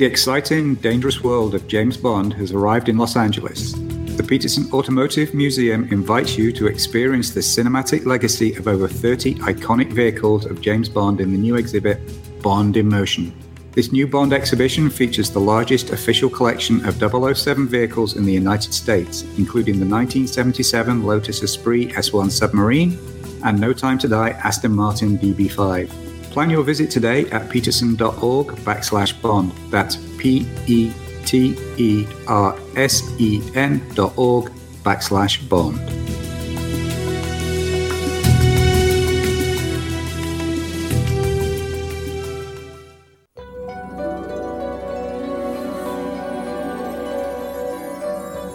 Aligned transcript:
The 0.00 0.06
exciting, 0.06 0.76
dangerous 0.76 1.22
world 1.22 1.54
of 1.54 1.68
James 1.68 1.98
Bond 1.98 2.32
has 2.32 2.52
arrived 2.52 2.88
in 2.88 2.96
Los 2.96 3.16
Angeles. 3.16 3.74
The 4.16 4.24
Petersen 4.26 4.72
Automotive 4.72 5.34
Museum 5.34 5.92
invites 5.92 6.38
you 6.38 6.52
to 6.52 6.68
experience 6.68 7.32
the 7.32 7.40
cinematic 7.40 8.06
legacy 8.06 8.54
of 8.54 8.66
over 8.66 8.88
30 8.88 9.34
iconic 9.40 9.92
vehicles 9.92 10.46
of 10.46 10.62
James 10.62 10.88
Bond 10.88 11.20
in 11.20 11.32
the 11.32 11.36
new 11.36 11.56
exhibit, 11.56 12.00
Bond 12.40 12.78
in 12.78 12.88
Motion. 12.88 13.34
This 13.72 13.92
new 13.92 14.06
Bond 14.06 14.32
exhibition 14.32 14.88
features 14.88 15.28
the 15.28 15.38
largest 15.38 15.90
official 15.90 16.30
collection 16.30 16.82
of 16.86 16.94
007 16.94 17.68
vehicles 17.68 18.16
in 18.16 18.24
the 18.24 18.32
United 18.32 18.72
States, 18.72 19.24
including 19.36 19.74
the 19.74 19.84
1977 19.84 21.02
Lotus 21.02 21.42
Esprit 21.42 21.90
S1 21.90 22.30
submarine 22.30 22.98
and 23.44 23.60
No 23.60 23.74
Time 23.74 23.98
to 23.98 24.08
Die 24.08 24.30
Aston 24.30 24.72
Martin 24.72 25.18
DB5. 25.18 26.09
Plan 26.30 26.48
your 26.48 26.62
visit 26.62 26.90
today 26.90 27.28
at 27.30 27.50
petersen.org 27.50 28.46
backslash 28.64 29.20
bond. 29.20 29.50
That's 29.70 29.96
P 30.16 30.46
E 30.66 30.92
T 31.24 31.56
E 31.76 32.06
R 32.28 32.56
S 32.76 33.02
E 33.20 33.42
N 33.54 33.82
dot 33.94 34.16
org 34.16 34.52
backslash 34.84 35.48
bond. 35.48 35.78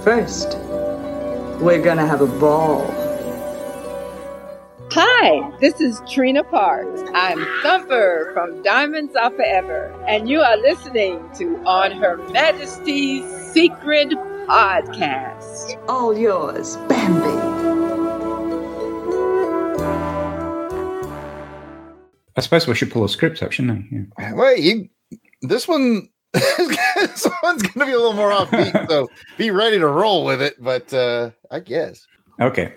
First, 0.03 0.57
we're 1.59 1.81
gonna 1.81 2.05
have 2.07 2.21
a 2.21 2.27
ball. 2.27 3.04
Hi, 5.17 5.49
this 5.61 5.79
is 5.79 6.01
Trina 6.09 6.43
Parks. 6.43 7.01
I'm 7.13 7.39
Thumper 7.63 8.31
from 8.33 8.61
Diamonds 8.63 9.15
Are 9.15 9.31
Forever, 9.31 9.85
and 10.09 10.27
you 10.27 10.41
are 10.41 10.57
listening 10.57 11.23
to 11.37 11.57
On 11.65 11.91
Her 11.93 12.17
Majesty's 12.31 13.23
Secret 13.53 14.09
Podcast. 14.09 15.81
All 15.87 16.17
yours, 16.17 16.75
Bambi. 16.89 17.29
I 22.35 22.41
suppose 22.41 22.67
we 22.67 22.75
should 22.75 22.91
pull 22.91 23.05
a 23.05 23.09
script 23.09 23.41
up, 23.41 23.53
shouldn't 23.53 23.89
we? 23.89 24.07
Yeah. 24.19 24.33
Wait, 24.33 24.59
you, 24.59 24.89
this 25.43 25.65
one, 25.65 26.09
this 26.33 27.25
one's 27.41 27.61
going 27.61 27.79
to 27.79 27.85
be 27.85 27.93
a 27.93 27.97
little 27.97 28.13
more 28.13 28.31
offbeat, 28.31 28.89
so 28.89 29.07
be 29.37 29.49
ready 29.49 29.79
to 29.79 29.87
roll 29.87 30.25
with 30.25 30.41
it. 30.41 30.55
But 30.61 30.93
uh, 30.93 31.31
I 31.49 31.61
guess. 31.61 32.05
Okay. 32.41 32.73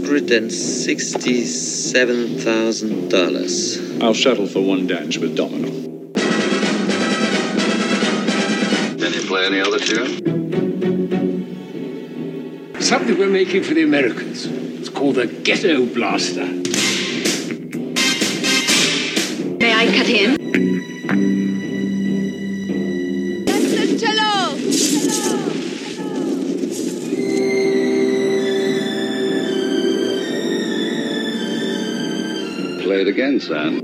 Two 0.00 0.06
hundred 0.06 0.30
and 0.32 0.50
sixty-seven 0.50 2.38
thousand 2.38 3.10
dollars. 3.10 3.78
I'll 4.00 4.14
settle 4.14 4.46
for 4.46 4.60
one 4.60 4.86
dance 4.86 5.18
with 5.18 5.36
Domino. 5.36 5.68
Can 8.98 9.12
you 9.12 9.20
play 9.28 9.44
any 9.46 9.60
other 9.60 9.78
tune? 9.78 10.16
Something 12.80 13.18
we're 13.18 13.28
making 13.28 13.62
for 13.62 13.74
the 13.74 13.82
Americans. 13.82 14.46
It's 14.46 14.88
called 14.88 15.16
the 15.16 15.26
Ghetto 15.26 15.84
Blaster. 15.84 16.46
May 19.58 19.74
I 19.74 19.86
cut 19.94 20.08
in? 20.08 21.39
It 33.00 33.08
again, 33.08 33.40
Sam. 33.40 33.80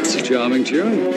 It's 0.00 0.14
a 0.14 0.22
charming 0.22 0.64
tune. 0.64 1.12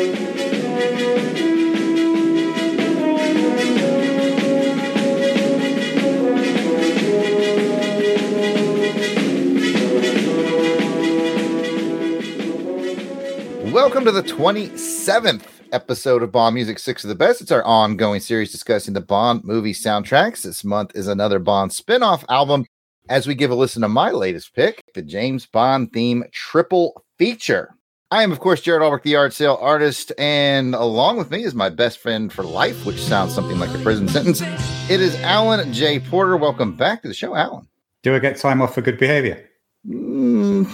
Welcome 13.71 14.03
to 14.03 14.11
the 14.11 14.23
27th 14.23 15.45
episode 15.71 16.21
of 16.21 16.33
Bond 16.33 16.55
Music 16.55 16.79
Six 16.79 17.05
of 17.05 17.07
the 17.07 17.15
Best. 17.15 17.39
It's 17.39 17.51
our 17.51 17.63
ongoing 17.63 18.19
series 18.19 18.51
discussing 18.51 18.93
the 18.93 18.99
Bond 18.99 19.45
movie 19.45 19.73
soundtracks. 19.73 20.41
This 20.41 20.65
month 20.65 20.91
is 20.95 21.07
another 21.07 21.39
Bond 21.39 21.71
spin 21.71 22.03
off 22.03 22.25
album 22.27 22.65
as 23.09 23.27
we 23.27 23.35
give 23.35 23.51
a 23.51 23.55
listen 23.55 23.81
to 23.81 23.87
my 23.87 24.11
latest 24.11 24.53
pick, 24.53 24.83
the 24.93 25.01
James 25.01 25.45
Bond 25.45 25.91
theme 25.93 26.23
triple 26.31 27.03
feature. 27.17 27.73
I 28.09 28.23
am, 28.23 28.31
of 28.31 28.39
course, 28.39 28.61
Jared 28.61 28.81
Albrecht, 28.81 29.03
the 29.03 29.17
art 29.17 29.33
sale 29.33 29.57
artist, 29.59 30.13
and 30.17 30.73
along 30.73 31.17
with 31.17 31.29
me 31.29 31.43
is 31.43 31.53
my 31.53 31.69
best 31.69 31.99
friend 31.99 32.31
for 32.31 32.43
life, 32.43 32.85
which 32.85 32.99
sounds 32.99 33.33
something 33.33 33.59
like 33.59 33.69
a 33.77 33.83
prison 33.83 34.07
sentence. 34.07 34.41
It 34.89 35.01
is 35.01 35.15
Alan 35.21 35.73
J. 35.73 35.99
Porter. 35.99 36.37
Welcome 36.37 36.75
back 36.75 37.01
to 37.01 37.09
the 37.09 37.13
show, 37.13 37.35
Alan. 37.35 37.67
Do 38.03 38.15
I 38.15 38.19
get 38.19 38.37
time 38.37 38.61
off 38.61 38.75
for 38.75 38.81
good 38.81 38.97
behavior? 38.97 39.49
Mm, 39.85 40.71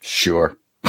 sure. 0.00 0.56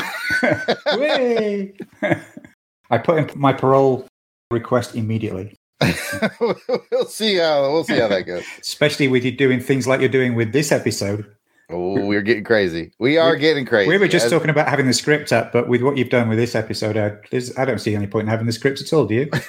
I 2.90 2.98
put 2.98 3.18
in 3.18 3.40
my 3.40 3.54
parole 3.54 4.08
request 4.50 4.96
immediately, 4.96 5.56
we'll 6.40 7.06
see 7.06 7.36
how 7.36 7.72
we'll 7.72 7.84
see 7.84 8.00
how 8.00 8.08
that 8.08 8.24
goes. 8.24 8.44
especially 8.60 9.08
with 9.08 9.24
you 9.24 9.32
doing 9.32 9.60
things 9.60 9.88
like 9.88 10.00
you're 10.00 10.10
doing 10.10 10.36
with 10.36 10.52
this 10.52 10.72
episode. 10.72 11.26
Oh, 11.70 12.06
we're 12.06 12.22
getting 12.22 12.46
crazy. 12.46 12.94
We 12.98 13.18
are 13.18 13.36
getting 13.36 13.66
crazy. 13.66 13.90
We 13.90 13.98
were 13.98 14.08
just 14.08 14.26
As- 14.26 14.32
talking 14.32 14.50
about 14.50 14.70
having 14.70 14.88
the 14.88 14.94
script 14.94 15.34
up, 15.34 15.52
but 15.52 15.68
with 15.68 15.82
what 15.82 15.98
you've 15.98 16.10
done 16.10 16.30
with 16.30 16.38
this 16.38 16.56
episode, 16.56 16.96
uh, 16.96 17.16
I, 17.34 17.62
I 17.62 17.66
don't 17.66 17.80
see 17.80 17.94
any 17.94 18.08
point 18.08 18.24
in 18.24 18.30
having 18.30 18.46
the 18.46 18.54
script 18.54 18.82
at 18.82 18.94
all. 18.94 19.06
Do 19.06 19.16
you? 19.16 19.30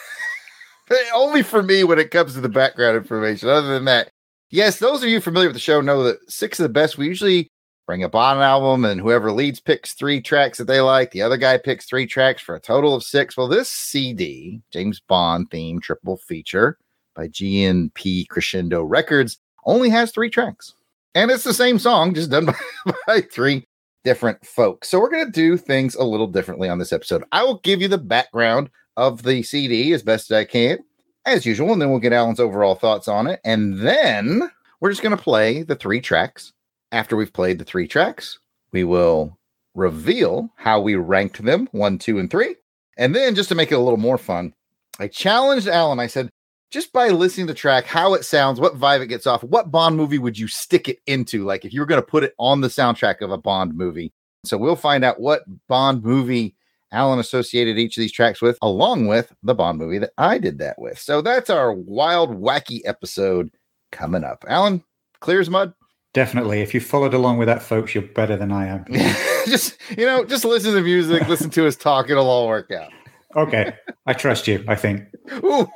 only 1.15 1.43
for 1.43 1.62
me 1.62 1.84
when 1.84 1.99
it 1.99 2.11
comes 2.11 2.34
to 2.34 2.41
the 2.41 2.49
background 2.49 2.97
information. 2.97 3.49
Other 3.49 3.69
than 3.69 3.84
that, 3.84 4.10
yes, 4.50 4.78
those 4.78 5.03
of 5.03 5.09
you 5.09 5.21
familiar 5.21 5.49
with 5.49 5.56
the 5.56 5.60
show 5.60 5.81
know 5.81 6.03
that 6.05 6.19
six 6.31 6.59
of 6.59 6.65
the 6.65 6.69
best. 6.69 6.99
We 6.99 7.06
usually 7.06 7.50
bring 7.88 8.04
a 8.04 8.09
Bond 8.09 8.41
album, 8.41 8.84
and 8.84 9.00
whoever 9.00 9.32
leads 9.32 9.60
picks 9.60 9.94
three 9.94 10.21
tracks 10.21 10.59
that 10.59 10.66
they 10.66 10.82
like. 10.82 11.10
The 11.10 11.22
other 11.22 11.38
guy 11.38 11.56
picks 11.56 11.87
three 11.87 12.06
tracks 12.06 12.43
for 12.43 12.54
a 12.54 12.60
total 12.60 12.94
of 12.94 13.03
six. 13.03 13.34
Well, 13.34 13.49
this 13.49 13.71
CD, 13.71 14.60
James 14.71 15.00
Bond 15.00 15.50
theme 15.50 15.81
triple 15.81 16.19
feature 16.19 16.77
by 17.16 17.28
GNP 17.28 18.28
Crescendo 18.28 18.82
Records, 18.82 19.38
only 19.65 19.88
has 19.88 20.12
three 20.12 20.28
tracks, 20.28 20.75
and 21.15 21.31
it's 21.31 21.44
the 21.44 21.54
same 21.54 21.78
song, 21.78 22.12
just 22.12 22.31
done 22.31 22.44
by, 22.84 22.93
by 23.06 23.21
three 23.22 23.65
different 24.04 24.44
folks. 24.44 24.91
So 24.91 25.00
we're 25.00 25.10
gonna 25.10 25.31
do 25.31 25.56
things 25.56 25.94
a 25.94 26.04
little 26.04 26.27
differently 26.27 26.69
on 26.69 26.78
this 26.78 26.93
episode. 26.93 27.25
I 27.32 27.43
will 27.43 27.59
give 27.60 27.81
you 27.81 27.88
the 27.88 27.97
background 27.97 28.69
of 28.98 29.22
the 29.22 29.43
CD 29.43 29.94
as 29.94 30.03
best 30.03 30.31
as 30.31 30.37
I 30.37 30.44
can, 30.44 30.81
as 31.25 31.47
usual, 31.47 31.72
and 31.72 31.81
then 31.81 31.88
we'll 31.88 32.00
get 32.00 32.12
Alan's 32.12 32.38
overall 32.38 32.75
thoughts 32.75 33.09
on 33.09 33.28
it. 33.28 33.41
And 33.44 33.78
then 33.78 34.50
we're 34.81 34.91
just 34.91 35.03
going 35.03 35.16
to 35.16 35.22
play 35.22 35.62
the 35.62 35.77
three 35.77 36.00
tracks. 36.00 36.53
After 36.93 37.16
we've 37.16 37.32
played 37.32 37.59
the 37.59 37.65
three 37.65 37.87
tracks, 37.87 38.38
we 38.72 38.84
will 38.84 39.38
reveal 39.75 40.50
how 40.56 40.81
we 40.81 40.97
ranked 40.97 41.43
them 41.43 41.69
one, 41.72 41.99
two, 41.99 42.19
and 42.19 42.31
three. 42.31 42.56
And 42.97 43.15
then 43.15 43.34
just 43.34 43.49
to 43.50 43.54
make 43.54 43.71
it 43.71 43.76
a 43.76 43.81
little 43.81 43.99
more 43.99 44.19
fun, 44.19 44.54
I 44.98 45.09
challenged 45.09 45.69
Alan. 45.69 46.00
I 46.00 46.06
said, 46.06 46.31
just 46.71 46.93
by 46.93 47.09
listening 47.09 47.47
to 47.47 47.53
the 47.53 47.59
track, 47.59 47.84
how 47.84 48.15
it 48.15 48.25
sounds, 48.25 48.60
what 48.60 48.78
vibe 48.78 49.00
it 49.00 49.06
gets 49.06 49.27
off, 49.27 49.43
what 49.43 49.71
Bond 49.71 49.97
movie 49.97 50.19
would 50.19 50.38
you 50.38 50.48
stick 50.48 50.88
it 50.88 50.98
into? 51.06 51.44
Like 51.44 51.65
if 51.65 51.72
you 51.72 51.81
were 51.81 51.87
going 51.87 52.00
to 52.00 52.06
put 52.06 52.25
it 52.25 52.34
on 52.38 52.60
the 52.60 52.69
soundtrack 52.69 53.21
of 53.21 53.31
a 53.31 53.38
Bond 53.38 53.75
movie. 53.75 54.12
So 54.44 54.56
we'll 54.56 54.77
find 54.77 55.04
out 55.04 55.21
what 55.21 55.43
Bond 55.69 56.03
movie 56.03 56.56
Alan 56.93 57.19
associated 57.19 57.78
each 57.78 57.97
of 57.97 58.01
these 58.01 58.12
tracks 58.12 58.41
with, 58.41 58.59
along 58.62 59.07
with 59.07 59.33
the 59.42 59.54
Bond 59.54 59.78
movie 59.78 59.98
that 59.98 60.12
I 60.18 60.39
did 60.39 60.59
that 60.59 60.78
with. 60.78 60.98
So 60.98 61.21
that's 61.21 61.51
our 61.51 61.72
wild, 61.72 62.30
wacky 62.30 62.80
episode 62.84 63.51
coming 63.92 64.24
up. 64.24 64.45
Alan, 64.48 64.83
clear 65.21 65.41
as 65.41 65.51
mud. 65.51 65.72
Definitely. 66.18 66.62
If 66.62 66.74
you 66.74 66.80
followed 66.80 67.15
along 67.15 67.38
with 67.38 67.47
that, 67.47 67.62
folks, 67.62 67.94
you're 67.94 68.03
better 68.03 68.36
than 68.36 68.50
I 68.50 68.66
am. 68.66 68.84
just 69.47 69.78
you 69.97 70.04
know, 70.04 70.24
just 70.24 70.44
listen 70.44 70.70
to 70.70 70.74
the 70.74 70.82
music, 70.82 71.28
listen 71.28 71.48
to 71.50 71.65
us 71.65 71.76
talk. 71.76 72.10
It'll 72.10 72.28
all 72.28 72.48
work 72.48 72.72
out. 72.72 72.91
Okay. 73.36 73.72
I 74.04 74.15
trust 74.15 74.48
you, 74.48 74.65
I 74.66 74.74
think. 74.74 75.04
Ooh. 75.44 75.70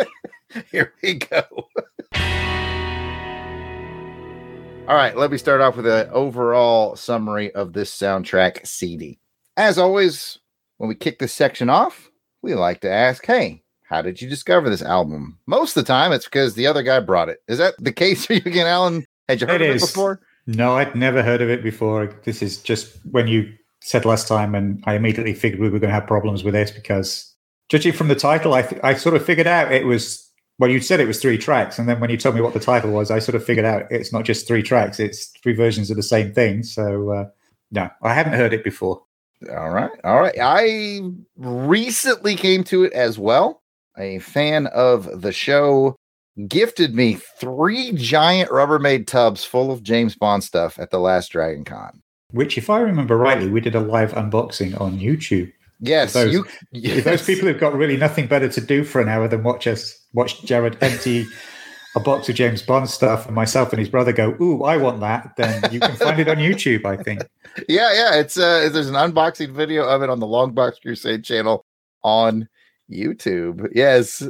Here 0.72 0.92
we 1.00 1.14
go. 1.14 1.42
All 4.88 4.96
right, 4.96 5.16
let 5.16 5.30
me 5.30 5.38
start 5.38 5.60
off 5.60 5.76
with 5.76 5.86
an 5.86 6.08
overall 6.10 6.96
summary 6.96 7.54
of 7.54 7.72
this 7.72 7.96
soundtrack 7.96 8.66
CD. 8.66 9.20
As 9.56 9.78
always, 9.78 10.40
when 10.78 10.88
we 10.88 10.96
kick 10.96 11.20
this 11.20 11.32
section 11.32 11.70
off, 11.70 12.10
we 12.42 12.56
like 12.56 12.80
to 12.80 12.90
ask, 12.90 13.24
hey, 13.24 13.62
how 13.84 14.02
did 14.02 14.20
you 14.20 14.28
discover 14.28 14.68
this 14.68 14.82
album? 14.82 15.38
Most 15.46 15.76
of 15.76 15.84
the 15.84 15.86
time, 15.86 16.10
it's 16.10 16.24
because 16.24 16.54
the 16.54 16.66
other 16.66 16.82
guy 16.82 16.98
brought 16.98 17.28
it. 17.28 17.38
Is 17.46 17.58
that 17.58 17.74
the 17.78 17.92
case 17.92 18.26
for 18.26 18.32
you 18.32 18.42
again, 18.44 18.66
Alan? 18.66 19.04
Had 19.28 19.40
you 19.40 19.46
heard 19.46 19.60
It 19.60 19.70
of 19.70 19.70
it 19.70 19.76
is. 19.76 19.82
before? 19.82 20.20
No, 20.46 20.76
I'd 20.76 20.94
never 20.94 21.22
heard 21.22 21.42
of 21.42 21.50
it 21.50 21.62
before. 21.62 22.06
This 22.24 22.42
is 22.42 22.58
just 22.62 22.96
when 23.10 23.28
you 23.28 23.52
said 23.80 24.04
last 24.04 24.26
time, 24.26 24.54
and 24.54 24.82
I 24.86 24.94
immediately 24.94 25.34
figured 25.34 25.60
we 25.60 25.68
were 25.68 25.78
going 25.78 25.90
to 25.90 25.94
have 25.94 26.06
problems 26.06 26.42
with 26.42 26.54
this 26.54 26.70
because, 26.70 27.34
judging 27.68 27.92
from 27.92 28.08
the 28.08 28.14
title, 28.14 28.54
I, 28.54 28.62
th- 28.62 28.80
I 28.82 28.94
sort 28.94 29.14
of 29.14 29.24
figured 29.24 29.46
out 29.46 29.70
it 29.70 29.84
was 29.86 30.24
Well, 30.58 30.70
you 30.70 30.80
said 30.80 31.00
it 31.00 31.06
was 31.06 31.20
three 31.20 31.38
tracks, 31.38 31.78
and 31.78 31.88
then 31.88 32.00
when 32.00 32.10
you 32.10 32.16
told 32.16 32.34
me 32.34 32.40
what 32.40 32.54
the 32.54 32.60
title 32.60 32.90
was, 32.90 33.10
I 33.10 33.18
sort 33.18 33.34
of 33.36 33.44
figured 33.44 33.66
out 33.66 33.82
it's 33.90 34.12
not 34.12 34.24
just 34.24 34.48
three 34.48 34.62
tracks; 34.62 34.98
it's 34.98 35.26
three 35.42 35.54
versions 35.54 35.90
of 35.90 35.96
the 35.96 36.02
same 36.02 36.32
thing. 36.32 36.62
So, 36.62 37.10
uh, 37.10 37.24
no, 37.70 37.90
I 38.02 38.14
haven't 38.14 38.32
heard 38.32 38.54
it 38.54 38.64
before. 38.64 39.02
All 39.50 39.70
right. 39.70 39.90
All 40.02 40.18
right. 40.20 40.34
I 40.40 41.00
recently 41.36 42.34
came 42.34 42.64
to 42.64 42.82
it 42.84 42.92
as 42.94 43.18
well. 43.18 43.62
A 43.96 44.18
fan 44.20 44.66
of 44.68 45.20
the 45.22 45.32
show 45.32 45.94
gifted 46.46 46.94
me 46.94 47.14
three 47.38 47.92
giant 47.92 48.50
Rubbermaid 48.50 49.06
tubs 49.06 49.44
full 49.44 49.72
of 49.72 49.82
James 49.82 50.14
Bond 50.14 50.44
stuff 50.44 50.78
at 50.78 50.90
the 50.90 51.00
last 51.00 51.32
Dragon 51.32 51.64
Con. 51.64 52.02
Which, 52.30 52.58
if 52.58 52.68
I 52.68 52.80
remember 52.80 53.16
rightly, 53.16 53.48
we 53.48 53.60
did 53.60 53.74
a 53.74 53.80
live 53.80 54.12
unboxing 54.12 54.78
on 54.80 54.98
YouTube. 54.98 55.50
Yes, 55.80 56.12
those, 56.12 56.32
you, 56.32 56.44
If 56.72 57.04
those 57.04 57.24
people 57.24 57.48
have 57.48 57.60
got 57.60 57.74
really 57.74 57.96
nothing 57.96 58.26
better 58.26 58.48
to 58.48 58.60
do 58.60 58.84
for 58.84 59.00
an 59.00 59.08
hour 59.08 59.28
than 59.28 59.44
watch 59.44 59.66
us 59.66 59.96
watch 60.12 60.42
Jared 60.42 60.76
empty 60.82 61.24
a 61.96 62.00
box 62.00 62.28
of 62.28 62.34
James 62.34 62.62
Bond 62.62 62.88
stuff 62.88 63.26
and 63.26 63.34
myself 63.34 63.72
and 63.72 63.78
his 63.78 63.88
brother 63.88 64.12
go, 64.12 64.36
"Ooh, 64.40 64.64
I 64.64 64.76
want 64.76 65.00
that," 65.00 65.34
then 65.36 65.62
you 65.72 65.80
can 65.80 65.96
find 65.96 66.18
it 66.20 66.28
on 66.28 66.36
YouTube. 66.36 66.84
I 66.84 66.96
think. 67.02 67.22
Yeah, 67.66 67.92
yeah. 67.92 68.14
It's 68.14 68.38
uh, 68.38 68.68
there's 68.68 68.88
an 68.88 68.94
unboxing 68.94 69.52
video 69.52 69.84
of 69.84 70.00
it 70.02 70.10
on 70.10 70.20
the 70.20 70.26
Longbox 70.26 70.80
Crusade 70.80 71.24
channel 71.24 71.64
on 72.04 72.48
YouTube. 72.88 73.68
Yes, 73.74 74.22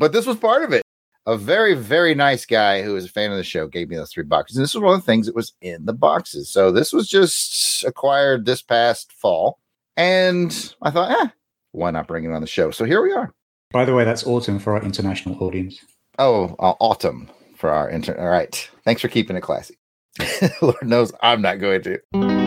but 0.00 0.12
this 0.12 0.26
was 0.26 0.36
part 0.36 0.64
of 0.64 0.72
it. 0.72 0.82
A 1.26 1.36
very, 1.36 1.74
very 1.74 2.14
nice 2.14 2.44
guy 2.44 2.82
who 2.82 2.94
was 2.94 3.04
a 3.04 3.08
fan 3.08 3.30
of 3.30 3.36
the 3.36 3.44
show 3.44 3.68
gave 3.68 3.88
me 3.88 3.96
those 3.96 4.12
three 4.12 4.24
boxes. 4.24 4.56
And 4.56 4.64
this 4.64 4.74
was 4.74 4.82
one 4.82 4.94
of 4.94 5.00
the 5.00 5.06
things 5.06 5.26
that 5.26 5.36
was 5.36 5.52
in 5.60 5.84
the 5.84 5.92
boxes. 5.92 6.50
So 6.50 6.72
this 6.72 6.92
was 6.92 7.08
just 7.08 7.84
acquired 7.84 8.44
this 8.44 8.60
past 8.60 9.12
fall. 9.12 9.60
And 9.96 10.74
I 10.82 10.90
thought, 10.90 11.12
eh, 11.12 11.28
why 11.70 11.90
not 11.92 12.08
bring 12.08 12.24
it 12.24 12.32
on 12.32 12.40
the 12.40 12.46
show? 12.46 12.70
So 12.72 12.84
here 12.84 13.02
we 13.02 13.12
are. 13.12 13.32
By 13.70 13.84
the 13.84 13.94
way, 13.94 14.04
that's 14.04 14.26
autumn 14.26 14.58
for 14.58 14.74
our 14.76 14.82
international 14.82 15.42
audience. 15.42 15.78
Oh, 16.18 16.56
uh, 16.58 16.74
autumn 16.80 17.30
for 17.56 17.70
our 17.70 17.88
intern 17.88 18.18
All 18.18 18.28
right. 18.28 18.68
Thanks 18.84 19.00
for 19.00 19.08
keeping 19.08 19.36
it 19.36 19.42
classy. 19.42 19.78
Lord 20.62 20.76
knows 20.82 21.12
I'm 21.22 21.40
not 21.40 21.60
going 21.60 21.82
to. 21.82 22.41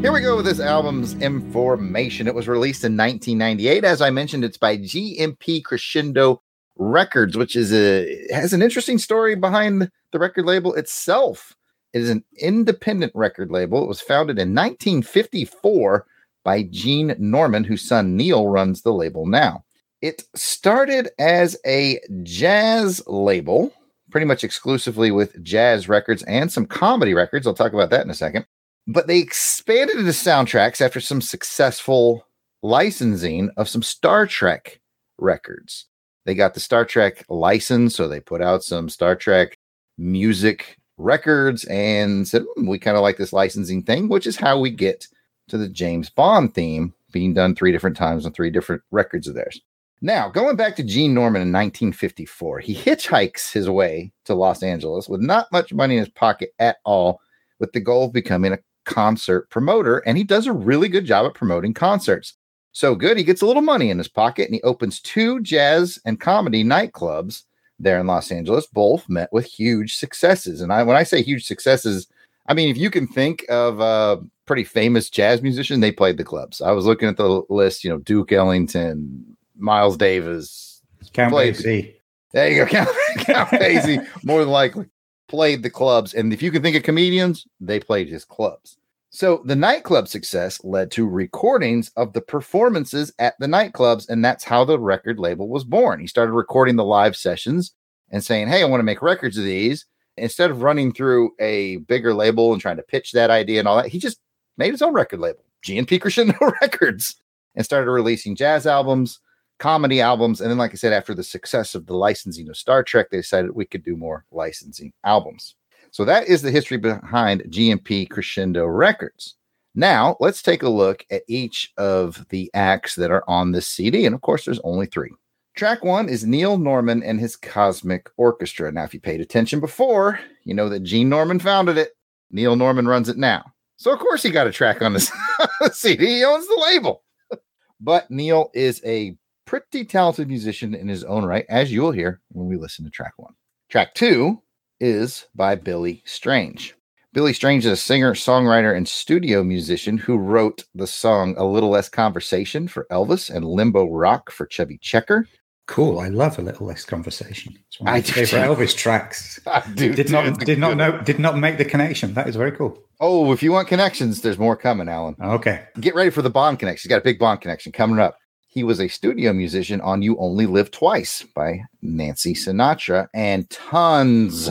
Here 0.00 0.12
we 0.12 0.22
go 0.22 0.34
with 0.34 0.46
this 0.46 0.60
album's 0.60 1.12
information. 1.16 2.26
It 2.26 2.34
was 2.34 2.48
released 2.48 2.84
in 2.84 2.96
1998. 2.96 3.84
As 3.84 4.00
I 4.00 4.08
mentioned, 4.08 4.44
it's 4.44 4.56
by 4.56 4.78
GNP 4.78 5.62
Crescendo 5.62 6.40
Records, 6.76 7.36
which 7.36 7.54
is 7.54 7.70
a 7.70 8.26
has 8.32 8.54
an 8.54 8.62
interesting 8.62 8.96
story 8.96 9.34
behind 9.34 9.90
the 10.12 10.18
record 10.18 10.46
label 10.46 10.72
itself. 10.72 11.54
It 11.92 12.00
is 12.00 12.08
an 12.08 12.24
independent 12.38 13.12
record 13.14 13.50
label. 13.50 13.84
It 13.84 13.88
was 13.88 14.00
founded 14.00 14.38
in 14.38 14.54
1954 14.54 16.06
by 16.44 16.62
Gene 16.62 17.14
Norman, 17.18 17.64
whose 17.64 17.86
son 17.86 18.16
Neil 18.16 18.48
runs 18.48 18.80
the 18.80 18.94
label 18.94 19.26
now. 19.26 19.64
It 20.00 20.24
started 20.34 21.10
as 21.18 21.58
a 21.66 22.00
jazz 22.22 23.02
label, 23.06 23.70
pretty 24.10 24.24
much 24.24 24.44
exclusively 24.44 25.10
with 25.10 25.42
jazz 25.44 25.90
records 25.90 26.22
and 26.22 26.50
some 26.50 26.64
comedy 26.64 27.12
records. 27.12 27.46
I'll 27.46 27.52
talk 27.52 27.74
about 27.74 27.90
that 27.90 28.06
in 28.06 28.10
a 28.10 28.14
second. 28.14 28.46
But 28.92 29.06
they 29.06 29.18
expanded 29.18 29.98
into 29.98 30.10
soundtracks 30.10 30.80
after 30.80 31.00
some 31.00 31.20
successful 31.20 32.26
licensing 32.60 33.50
of 33.56 33.68
some 33.68 33.82
Star 33.82 34.26
Trek 34.26 34.80
records. 35.16 35.86
They 36.24 36.34
got 36.34 36.54
the 36.54 36.60
Star 36.60 36.84
Trek 36.84 37.24
license, 37.28 37.94
so 37.94 38.08
they 38.08 38.18
put 38.18 38.42
out 38.42 38.64
some 38.64 38.88
Star 38.88 39.14
Trek 39.14 39.56
music 39.96 40.76
records 40.98 41.64
and 41.66 42.26
said, 42.26 42.42
hmm, 42.56 42.68
We 42.68 42.80
kind 42.80 42.96
of 42.96 43.02
like 43.02 43.16
this 43.16 43.32
licensing 43.32 43.84
thing, 43.84 44.08
which 44.08 44.26
is 44.26 44.36
how 44.36 44.58
we 44.58 44.70
get 44.70 45.06
to 45.48 45.56
the 45.56 45.68
James 45.68 46.10
Bond 46.10 46.52
theme 46.54 46.92
being 47.12 47.32
done 47.32 47.54
three 47.54 47.70
different 47.70 47.96
times 47.96 48.26
on 48.26 48.32
three 48.32 48.50
different 48.50 48.82
records 48.90 49.28
of 49.28 49.34
theirs. 49.34 49.60
Now, 50.02 50.28
going 50.28 50.56
back 50.56 50.74
to 50.76 50.82
Gene 50.82 51.14
Norman 51.14 51.42
in 51.42 51.52
1954, 51.52 52.58
he 52.60 52.74
hitchhikes 52.74 53.52
his 53.52 53.70
way 53.70 54.12
to 54.24 54.34
Los 54.34 54.64
Angeles 54.64 55.08
with 55.08 55.20
not 55.20 55.52
much 55.52 55.72
money 55.72 55.94
in 55.94 56.00
his 56.00 56.08
pocket 56.08 56.54
at 56.58 56.78
all, 56.84 57.20
with 57.60 57.72
the 57.72 57.80
goal 57.80 58.06
of 58.06 58.12
becoming 58.12 58.52
a 58.52 58.58
concert 58.84 59.48
promoter, 59.50 59.98
and 59.98 60.16
he 60.16 60.24
does 60.24 60.46
a 60.46 60.52
really 60.52 60.88
good 60.88 61.04
job 61.04 61.26
at 61.26 61.34
promoting 61.34 61.74
concerts. 61.74 62.34
So 62.72 62.94
good, 62.94 63.16
he 63.16 63.24
gets 63.24 63.42
a 63.42 63.46
little 63.46 63.62
money 63.62 63.90
in 63.90 63.98
his 63.98 64.08
pocket 64.08 64.46
and 64.46 64.54
he 64.54 64.62
opens 64.62 65.00
two 65.00 65.40
jazz 65.40 65.98
and 66.04 66.20
comedy 66.20 66.62
nightclubs 66.62 67.44
there 67.78 67.98
in 67.98 68.06
Los 68.06 68.30
Angeles. 68.30 68.66
Both 68.66 69.08
met 69.08 69.32
with 69.32 69.44
huge 69.44 69.96
successes. 69.96 70.60
And 70.60 70.72
I, 70.72 70.82
when 70.82 70.96
I 70.96 71.02
say 71.02 71.22
huge 71.22 71.46
successes, 71.46 72.06
I 72.46 72.54
mean, 72.54 72.68
if 72.68 72.76
you 72.76 72.90
can 72.90 73.08
think 73.08 73.44
of 73.48 73.80
a 73.80 74.22
pretty 74.46 74.64
famous 74.64 75.10
jazz 75.10 75.42
musician, 75.42 75.80
they 75.80 75.92
played 75.92 76.16
the 76.16 76.24
clubs. 76.24 76.60
I 76.60 76.70
was 76.70 76.86
looking 76.86 77.08
at 77.08 77.16
the 77.16 77.42
list, 77.48 77.82
you 77.82 77.90
know, 77.90 77.98
Duke 77.98 78.32
Ellington, 78.32 79.36
Miles 79.56 79.96
Davis, 79.96 80.80
Count 81.12 81.34
Basie. 81.34 81.94
There 82.32 82.50
you 82.50 82.64
go, 82.64 82.66
Count, 82.70 82.88
Count 83.18 83.48
Basie, 83.50 84.06
more 84.24 84.40
than 84.40 84.50
likely 84.50 84.86
played 85.30 85.62
the 85.62 85.70
clubs. 85.70 86.12
And 86.12 86.32
if 86.32 86.42
you 86.42 86.50
can 86.50 86.60
think 86.60 86.76
of 86.76 86.82
comedians, 86.82 87.46
they 87.60 87.78
played 87.78 88.08
his 88.08 88.24
clubs. 88.24 88.76
So 89.10 89.42
the 89.44 89.56
nightclub 89.56 90.08
success 90.08 90.62
led 90.64 90.90
to 90.92 91.08
recordings 91.08 91.90
of 91.96 92.12
the 92.12 92.20
performances 92.20 93.12
at 93.18 93.34
the 93.38 93.46
nightclubs, 93.46 94.08
and 94.08 94.24
that's 94.24 94.44
how 94.44 94.64
the 94.64 94.78
record 94.78 95.18
label 95.18 95.48
was 95.48 95.64
born. 95.64 96.00
He 96.00 96.06
started 96.06 96.32
recording 96.32 96.76
the 96.76 96.84
live 96.84 97.16
sessions 97.16 97.74
and 98.10 98.24
saying, 98.24 98.48
Hey, 98.48 98.62
I 98.62 98.66
want 98.66 98.80
to 98.80 98.84
make 98.84 99.02
records 99.02 99.38
of 99.38 99.44
these. 99.44 99.86
Instead 100.16 100.50
of 100.50 100.62
running 100.62 100.92
through 100.92 101.32
a 101.40 101.76
bigger 101.76 102.12
label 102.12 102.52
and 102.52 102.60
trying 102.60 102.76
to 102.76 102.82
pitch 102.82 103.12
that 103.12 103.30
idea 103.30 103.60
and 103.60 103.68
all 103.68 103.76
that, 103.76 103.86
he 103.86 103.98
just 103.98 104.18
made 104.58 104.72
his 104.72 104.82
own 104.82 104.92
record 104.92 105.20
label, 105.20 105.44
g 105.62 105.76
GNP 105.76 106.00
Crescendo 106.00 106.36
Records, 106.60 107.16
and 107.54 107.64
started 107.64 107.90
releasing 107.90 108.36
jazz 108.36 108.66
albums, 108.66 109.20
comedy 109.60 110.00
albums. 110.00 110.40
And 110.40 110.50
then, 110.50 110.58
like 110.58 110.72
I 110.72 110.74
said, 110.74 110.92
after 110.92 111.14
the 111.14 111.22
success 111.22 111.76
of 111.76 111.86
the 111.86 111.94
licensing 111.94 112.48
of 112.48 112.56
Star 112.56 112.82
Trek, 112.82 113.10
they 113.10 113.18
decided 113.18 113.52
we 113.52 113.66
could 113.66 113.84
do 113.84 113.96
more 113.96 114.24
licensing 114.32 114.92
albums. 115.04 115.54
So 115.92 116.04
that 116.04 116.26
is 116.26 116.42
the 116.42 116.50
history 116.50 116.78
behind 116.78 117.42
GNP 117.42 118.10
Crescendo 118.10 118.66
Records. 118.66 119.36
Now, 119.74 120.16
let's 120.18 120.42
take 120.42 120.62
a 120.62 120.68
look 120.68 121.04
at 121.10 121.22
each 121.28 121.72
of 121.76 122.26
the 122.30 122.50
acts 122.54 122.96
that 122.96 123.10
are 123.10 123.24
on 123.28 123.52
this 123.52 123.68
CD. 123.68 124.06
And 124.06 124.14
of 124.14 124.20
course, 124.20 124.44
there's 124.44 124.60
only 124.64 124.86
three. 124.86 125.10
Track 125.56 125.84
one 125.84 126.08
is 126.08 126.24
Neil 126.24 126.58
Norman 126.58 127.02
and 127.02 127.20
his 127.20 127.36
Cosmic 127.36 128.08
Orchestra. 128.16 128.72
Now, 128.72 128.84
if 128.84 128.94
you 128.94 129.00
paid 129.00 129.20
attention 129.20 129.60
before, 129.60 130.18
you 130.44 130.54
know 130.54 130.68
that 130.68 130.82
Gene 130.82 131.08
Norman 131.08 131.38
founded 131.38 131.76
it. 131.76 131.90
Neil 132.30 132.56
Norman 132.56 132.88
runs 132.88 133.08
it 133.08 133.18
now. 133.18 133.52
So, 133.76 133.92
of 133.92 133.98
course, 133.98 134.22
he 134.22 134.30
got 134.30 134.46
a 134.46 134.52
track 134.52 134.82
on 134.82 134.92
this 134.92 135.10
CD. 135.72 136.06
He 136.06 136.24
owns 136.24 136.46
the 136.46 136.60
label. 136.60 137.02
but 137.80 138.10
Neil 138.10 138.50
is 138.54 138.80
a 138.84 139.16
pretty 139.50 139.84
talented 139.84 140.28
musician 140.28 140.76
in 140.76 140.86
his 140.86 141.02
own 141.02 141.24
right, 141.24 141.44
as 141.48 141.72
you 141.72 141.82
will 141.82 141.90
hear 141.90 142.20
when 142.30 142.46
we 142.46 142.56
listen 142.56 142.84
to 142.84 142.90
track 142.90 143.12
one. 143.16 143.34
Track 143.68 143.94
two 143.94 144.40
is 144.78 145.26
by 145.34 145.56
Billy 145.56 146.04
Strange. 146.06 146.76
Billy 147.12 147.32
Strange 147.32 147.66
is 147.66 147.72
a 147.72 147.76
singer, 147.76 148.14
songwriter, 148.14 148.76
and 148.76 148.86
studio 148.88 149.42
musician 149.42 149.98
who 149.98 150.16
wrote 150.16 150.62
the 150.76 150.86
song 150.86 151.34
A 151.36 151.44
Little 151.44 151.70
Less 151.70 151.88
Conversation 151.88 152.68
for 152.68 152.86
Elvis 152.92 153.28
and 153.28 153.44
Limbo 153.44 153.86
Rock 153.90 154.30
for 154.30 154.46
Chubby 154.46 154.78
Checker. 154.78 155.26
Cool. 155.66 155.98
I 155.98 156.06
love 156.10 156.38
A 156.38 156.42
Little 156.42 156.68
Less 156.68 156.84
Conversation. 156.84 157.58
It's 157.66 157.80
one 157.80 157.88
of 157.88 157.94
I 157.94 157.96
my 157.96 158.00
do 158.02 158.12
favorite 158.12 158.46
too. 158.46 158.54
Elvis 158.54 158.76
tracks. 158.76 159.40
I 159.48 159.68
do 159.74 159.92
Did 159.92 160.10
not 160.12 160.38
did 160.38 160.60
not 160.60 160.76
know 160.76 161.00
did 161.00 161.18
not 161.18 161.38
make 161.38 161.58
the 161.58 161.64
connection. 161.64 162.14
That 162.14 162.28
is 162.28 162.36
very 162.36 162.52
cool. 162.52 162.80
Oh, 163.00 163.32
if 163.32 163.42
you 163.42 163.50
want 163.50 163.66
connections, 163.66 164.20
there's 164.20 164.38
more 164.38 164.56
coming, 164.56 164.88
Alan. 164.88 165.16
Okay. 165.20 165.64
Get 165.80 165.96
ready 165.96 166.10
for 166.10 166.22
the 166.22 166.30
Bond 166.30 166.60
connection. 166.60 166.88
He's 166.88 166.94
got 166.94 167.00
a 167.02 167.04
big 167.04 167.18
Bond 167.18 167.40
connection 167.40 167.72
coming 167.72 167.98
up. 167.98 168.16
He 168.52 168.64
was 168.64 168.80
a 168.80 168.88
studio 168.88 169.32
musician 169.32 169.80
on 169.80 170.02
You 170.02 170.18
Only 170.18 170.44
Live 170.46 170.72
Twice 170.72 171.22
by 171.36 171.62
Nancy 171.82 172.34
Sinatra 172.34 173.06
and 173.14 173.48
tons 173.48 174.50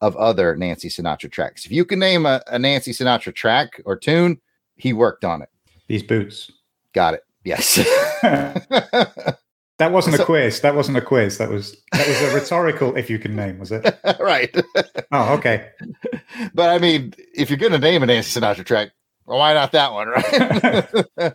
of 0.00 0.14
other 0.16 0.54
Nancy 0.54 0.88
Sinatra 0.88 1.28
tracks. 1.30 1.66
If 1.66 1.72
you 1.72 1.84
can 1.84 1.98
name 1.98 2.26
a, 2.26 2.40
a 2.46 2.60
Nancy 2.60 2.92
Sinatra 2.92 3.34
track 3.34 3.82
or 3.84 3.96
tune, 3.96 4.40
he 4.76 4.92
worked 4.92 5.24
on 5.24 5.42
it. 5.42 5.48
These 5.88 6.04
boots. 6.04 6.50
Got 6.92 7.14
it. 7.14 7.24
Yes. 7.44 7.76
That 9.80 9.92
wasn't 9.92 10.16
So- 10.16 10.24
a 10.24 10.26
quiz. 10.26 10.60
That 10.60 10.74
wasn't 10.74 10.98
a 10.98 11.00
quiz. 11.00 11.38
That 11.38 11.48
was 11.48 11.74
that 11.92 12.06
was 12.06 12.20
a 12.20 12.34
rhetorical 12.34 12.94
if 12.98 13.08
you 13.08 13.18
can 13.18 13.34
name, 13.34 13.58
was 13.58 13.72
it? 13.72 13.98
right. 14.20 14.54
Oh, 15.10 15.32
okay. 15.36 15.70
But 16.52 16.68
I 16.68 16.76
mean, 16.76 17.14
if 17.34 17.48
you're 17.48 17.56
going 17.58 17.72
to 17.72 17.78
name 17.78 18.02
a 18.02 18.06
Nancy 18.06 18.38
Sinatra 18.38 18.62
track, 18.62 18.90
well, 19.24 19.38
why 19.38 19.54
not 19.54 19.72
that 19.72 19.90
one, 19.90 20.08
right? 20.08 21.34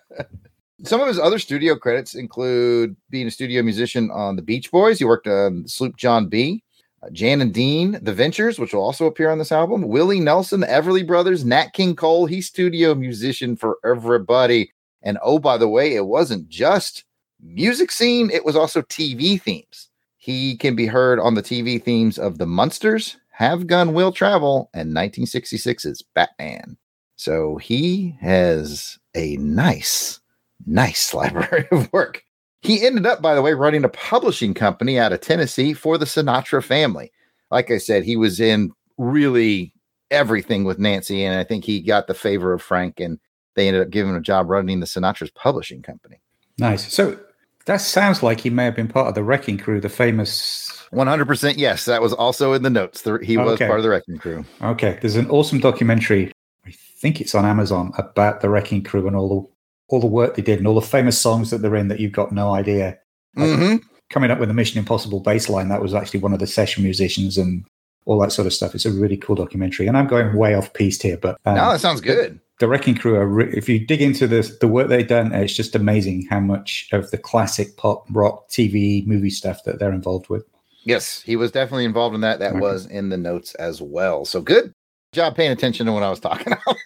Some 0.83 0.99
of 1.01 1.07
his 1.07 1.19
other 1.19 1.39
studio 1.39 1.75
credits 1.75 2.15
include 2.15 2.95
being 3.09 3.27
a 3.27 3.31
studio 3.31 3.63
musician 3.63 4.11
on 4.11 4.35
the 4.35 4.41
Beach 4.41 4.71
Boys. 4.71 4.99
He 4.99 5.05
worked 5.05 5.27
on 5.27 5.67
Sloop 5.67 5.95
John 5.95 6.27
B, 6.27 6.63
uh, 7.01 7.09
Jan 7.11 7.41
and 7.41 7.53
Dean, 7.53 7.97
The 8.01 8.13
Ventures, 8.13 8.59
which 8.59 8.73
will 8.73 8.81
also 8.81 9.05
appear 9.05 9.29
on 9.29 9.37
this 9.37 9.53
album. 9.53 9.87
Willie 9.87 10.19
Nelson, 10.19 10.59
the 10.59 10.67
Everly 10.67 11.07
Brothers, 11.07 11.45
Nat 11.45 11.73
King 11.73 11.95
Cole. 11.95 12.25
He's 12.25 12.47
studio 12.47 12.93
musician 12.93 13.55
for 13.55 13.77
everybody. 13.85 14.71
And 15.01 15.17
oh, 15.21 15.39
by 15.39 15.57
the 15.57 15.69
way, 15.69 15.95
it 15.95 16.07
wasn't 16.07 16.49
just 16.49 17.05
music 17.41 17.91
scene; 17.91 18.29
it 18.31 18.43
was 18.43 18.55
also 18.55 18.81
TV 18.81 19.41
themes. 19.41 19.89
He 20.17 20.57
can 20.57 20.75
be 20.75 20.87
heard 20.87 21.19
on 21.19 21.35
the 21.35 21.43
TV 21.43 21.81
themes 21.81 22.17
of 22.17 22.39
The 22.39 22.47
Munsters, 22.47 23.15
Have 23.29 23.67
Gun 23.67 23.93
Will 23.93 24.11
Travel, 24.11 24.71
and 24.73 24.95
1966's 24.95 26.01
Batman. 26.15 26.77
So 27.15 27.57
he 27.57 28.17
has 28.21 28.97
a 29.13 29.37
nice, 29.37 30.19
nice 30.65 31.13
library 31.13 31.67
of 31.71 31.91
work. 31.93 32.23
He 32.61 32.85
ended 32.85 33.05
up, 33.05 33.21
by 33.21 33.35
the 33.35 33.41
way, 33.41 33.53
running 33.53 33.83
a 33.83 33.89
publishing 33.89 34.53
company 34.53 34.97
out 34.97 35.13
of 35.13 35.21
Tennessee 35.21 35.73
for 35.73 35.97
the 35.97 36.05
Sinatra 36.05 36.63
family. 36.63 37.11
Like 37.51 37.69
I 37.69 37.77
said, 37.77 38.03
he 38.03 38.17
was 38.17 38.39
in 38.39 38.71
really 38.97 39.71
everything 40.09 40.63
with 40.63 40.79
Nancy, 40.79 41.23
and 41.23 41.37
I 41.39 41.43
think 41.43 41.63
he 41.63 41.81
got 41.81 42.07
the 42.07 42.13
favor 42.15 42.53
of 42.53 42.61
Frank, 42.61 42.99
and 42.99 43.19
they 43.55 43.67
ended 43.67 43.83
up 43.83 43.89
giving 43.91 44.11
him 44.11 44.17
a 44.17 44.21
job 44.21 44.49
running 44.49 44.79
the 44.79 44.85
Sinatra's 44.87 45.29
publishing 45.31 45.81
company. 45.83 46.19
Nice. 46.57 46.91
So 46.91 47.19
that 47.65 47.77
sounds 47.77 48.23
like 48.23 48.39
he 48.39 48.49
may 48.49 48.65
have 48.65 48.75
been 48.75 48.87
part 48.87 49.07
of 49.09 49.15
the 49.15 49.23
Wrecking 49.23 49.57
Crew, 49.59 49.79
the 49.79 49.89
famous. 49.89 50.71
100% 50.91 51.55
yes. 51.57 51.85
That 51.85 52.01
was 52.01 52.13
also 52.13 52.53
in 52.53 52.63
the 52.63 52.69
notes. 52.69 53.01
The- 53.01 53.19
He 53.23 53.37
was 53.37 53.53
Okay. 53.53 53.67
part 53.67 53.79
of 53.79 53.83
the 53.83 53.89
Wrecking 53.89 54.17
Crew. 54.17 54.43
Okay, 54.61 54.97
there's 55.01 55.15
an 55.17 55.29
awesome 55.29 55.59
documentary. 55.59 56.31
I 56.65 56.71
think 56.71 57.21
it's 57.21 57.35
on 57.35 57.45
Amazon 57.45 57.91
about 57.97 58.41
the 58.41 58.49
Wrecking 58.49 58.83
Crew 58.83 59.05
and 59.07 59.15
all 59.15 59.29
the 59.29 59.54
all 59.89 59.99
the 59.99 60.07
work 60.07 60.35
they 60.35 60.41
did 60.41 60.57
and 60.59 60.67
all 60.67 60.75
the 60.75 60.81
famous 60.81 61.19
songs 61.19 61.49
that 61.51 61.59
they're 61.59 61.75
in 61.75 61.87
that 61.89 61.99
you've 61.99 62.11
got 62.11 62.31
no 62.31 62.53
idea. 62.53 62.97
Like, 63.35 63.49
Mhm. 63.49 63.81
Coming 64.11 64.29
up 64.31 64.39
with 64.39 64.49
the 64.49 64.53
Mission 64.53 64.77
Impossible 64.79 65.19
bass 65.19 65.49
line, 65.49 65.67
that 65.69 65.81
was 65.81 65.93
actually 65.95 66.19
one 66.19 66.31
of 66.33 66.39
the 66.39 66.45
session 66.47 66.83
musicians 66.83 67.37
and 67.39 67.65
all 68.05 68.19
that 68.19 68.31
sort 68.31 68.45
of 68.45 68.53
stuff. 68.53 68.75
It's 68.75 68.85
a 68.85 68.91
really 68.91 69.17
cool 69.17 69.35
documentary. 69.35 69.87
And 69.87 69.97
I'm 69.97 70.05
going 70.07 70.35
way 70.37 70.53
off 70.53 70.71
piste 70.73 71.01
here, 71.01 71.17
but 71.17 71.37
um, 71.45 71.55
no, 71.55 71.71
that 71.71 71.79
sounds 71.81 72.01
good. 72.01 72.39
the 72.59 72.67
Wrecking 72.67 72.95
Crew 72.95 73.15
are 73.15 73.25
re- 73.27 73.51
if 73.53 73.67
you 73.67 73.79
dig 73.83 74.01
into 74.03 74.27
the 74.27 74.41
the 74.61 74.67
work 74.67 74.89
they've 74.89 75.07
done, 75.07 75.33
it's 75.33 75.53
just 75.55 75.75
amazing 75.75 76.27
how 76.29 76.39
much 76.39 76.87
of 76.91 77.09
the 77.09 77.17
classic 77.17 77.75
pop, 77.77 78.05
rock, 78.11 78.47
TV, 78.49 79.05
movie 79.07 79.31
stuff 79.31 79.63
that 79.65 79.79
they're 79.79 79.91
involved 79.91 80.29
with. 80.29 80.45
Yes, 80.83 81.23
he 81.23 81.35
was 81.35 81.51
definitely 81.51 81.85
involved 81.85 82.13
in 82.13 82.21
that. 82.21 82.37
That 82.37 82.51
Okay. 82.51 82.59
was 82.59 82.85
in 82.85 83.09
the 83.09 83.17
notes 83.17 83.55
as 83.55 83.81
well. 83.81 84.23
So 84.23 84.39
good 84.39 84.71
job 85.13 85.35
paying 85.35 85.51
attention 85.51 85.87
to 85.87 85.91
what 85.91 86.03
I 86.03 86.09
was 86.11 86.19
talking 86.19 86.53
about. 86.65 86.77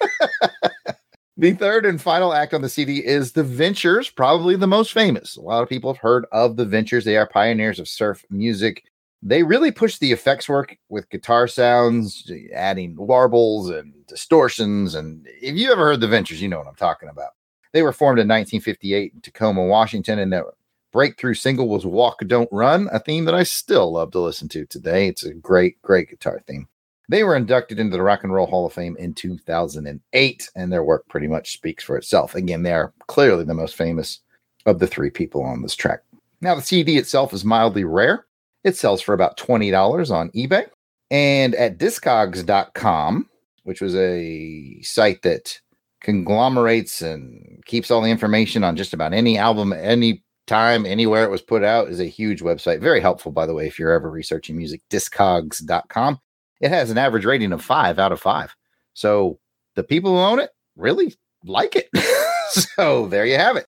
The 1.40 1.54
third 1.54 1.86
and 1.86 2.02
final 2.02 2.34
act 2.34 2.54
on 2.54 2.62
the 2.62 2.68
CD 2.68 3.06
is 3.06 3.32
The 3.32 3.44
Ventures, 3.44 4.10
probably 4.10 4.58
the 4.58 4.68
most 4.68 4.92
famous. 4.92 5.38
A 5.38 5.42
lot 5.42 5.64
of 5.64 5.70
people 5.70 5.94
have 5.94 6.02
heard 6.02 6.26
of 6.34 6.58
The 6.58 6.66
Ventures. 6.66 7.06
They 7.06 7.16
are 7.16 7.26
pioneers 7.26 7.80
of 7.80 7.88
surf 7.88 8.26
music. 8.30 8.84
They 9.24 9.44
really 9.44 9.72
push 9.72 9.98
the 9.98 10.12
effects 10.12 10.50
work 10.50 10.78
with 10.90 11.10
guitar 11.10 11.48
sounds, 11.48 12.30
adding 12.54 12.96
warbles 12.98 13.70
and 13.70 13.94
distortions. 14.06 14.96
And 14.96 15.26
if 15.42 15.56
you 15.56 15.72
ever 15.72 15.86
heard 15.86 16.02
The 16.02 16.10
Ventures, 16.10 16.42
you 16.42 16.50
know 16.50 16.58
what 16.58 16.68
I'm 16.68 16.76
talking 16.76 17.08
about. 17.08 17.32
They 17.72 17.84
were 17.84 17.94
formed 17.94 18.20
in 18.20 18.28
1958 18.28 19.14
in 19.14 19.22
Tacoma, 19.22 19.64
Washington, 19.64 20.20
and 20.20 20.34
their 20.34 20.46
breakthrough 20.92 21.36
single 21.36 21.70
was 21.70 21.86
Walk 21.86 22.20
Don't 22.28 22.50
Run, 22.52 22.90
a 22.92 23.00
theme 23.00 23.24
that 23.26 23.36
I 23.36 23.44
still 23.44 23.94
love 23.94 24.12
to 24.12 24.20
listen 24.20 24.50
to 24.50 24.66
today. 24.66 25.08
It's 25.08 25.24
a 25.24 25.34
great, 25.34 25.82
great 25.82 26.10
guitar 26.10 26.42
theme. 26.46 26.68
They 27.10 27.24
were 27.24 27.36
inducted 27.36 27.80
into 27.80 27.98
the 27.98 28.04
Rock 28.04 28.24
and 28.24 28.32
Roll 28.32 28.46
Hall 28.46 28.68
of 28.68 28.74
Fame 28.74 28.96
in 29.00 29.16
2008, 29.16 30.50
and 30.56 30.72
their 30.72 30.84
work 30.84 31.08
pretty 31.10 31.28
much 31.28 31.54
speaks 31.54 31.84
for 31.84 31.98
itself. 31.98 32.36
Again, 32.36 32.62
they 32.62 32.72
are 32.72 32.94
clearly 33.08 33.44
the 33.44 33.56
most 33.56 33.76
famous 33.76 34.20
of 34.68 34.78
the 34.78 34.86
three 34.86 35.10
people 35.10 35.42
on 35.42 35.64
this 35.64 35.76
track. 35.76 36.04
Now, 36.42 36.54
the 36.54 36.62
CD 36.62 36.98
itself 36.98 37.34
is 37.34 37.44
mildly 37.44 37.84
rare. 37.84 38.28
It 38.64 38.78
sells 38.78 39.02
for 39.02 39.14
about 39.14 39.38
$20 39.38 40.12
on 40.12 40.30
eBay. 40.32 40.68
And 41.10 41.56
at 41.56 41.80
discogs.com, 41.80 43.28
which 43.64 43.82
was 43.82 43.96
a 43.96 44.80
site 44.84 45.24
that 45.24 45.60
conglomerates 46.02 47.02
and 47.02 47.64
keeps 47.66 47.90
all 47.90 48.02
the 48.02 48.12
information 48.12 48.64
on 48.64 48.76
just 48.76 48.94
about 48.94 49.14
any 49.14 49.36
album, 49.40 49.74
any 49.74 50.24
time, 50.46 50.86
anywhere 50.86 51.24
it 51.24 51.32
was 51.32 51.42
put 51.42 51.64
out, 51.64 51.90
is 51.90 52.00
a 52.00 52.06
huge 52.06 52.42
website. 52.42 52.82
Very 52.82 53.02
helpful, 53.02 53.32
by 53.32 53.48
the 53.48 53.56
way, 53.56 53.66
if 53.66 53.80
you're 53.80 53.92
ever 53.92 54.12
researching 54.12 54.56
music. 54.56 54.82
Discogs.com. 54.92 56.20
It 56.62 56.72
has 56.72 56.92
an 56.92 56.98
average 56.98 57.24
rating 57.24 57.54
of 57.54 57.64
five 57.64 58.00
out 58.00 58.12
of 58.12 58.20
five. 58.20 58.54
So 58.94 59.40
the 59.76 59.84
people 59.84 60.12
who 60.12 60.18
own 60.18 60.40
it 60.40 60.50
really 60.76 61.16
like 61.46 61.76
it. 61.76 61.90
so 62.50 63.08
there 63.08 63.26
you 63.26 63.36
have 63.36 63.56
it. 63.56 63.66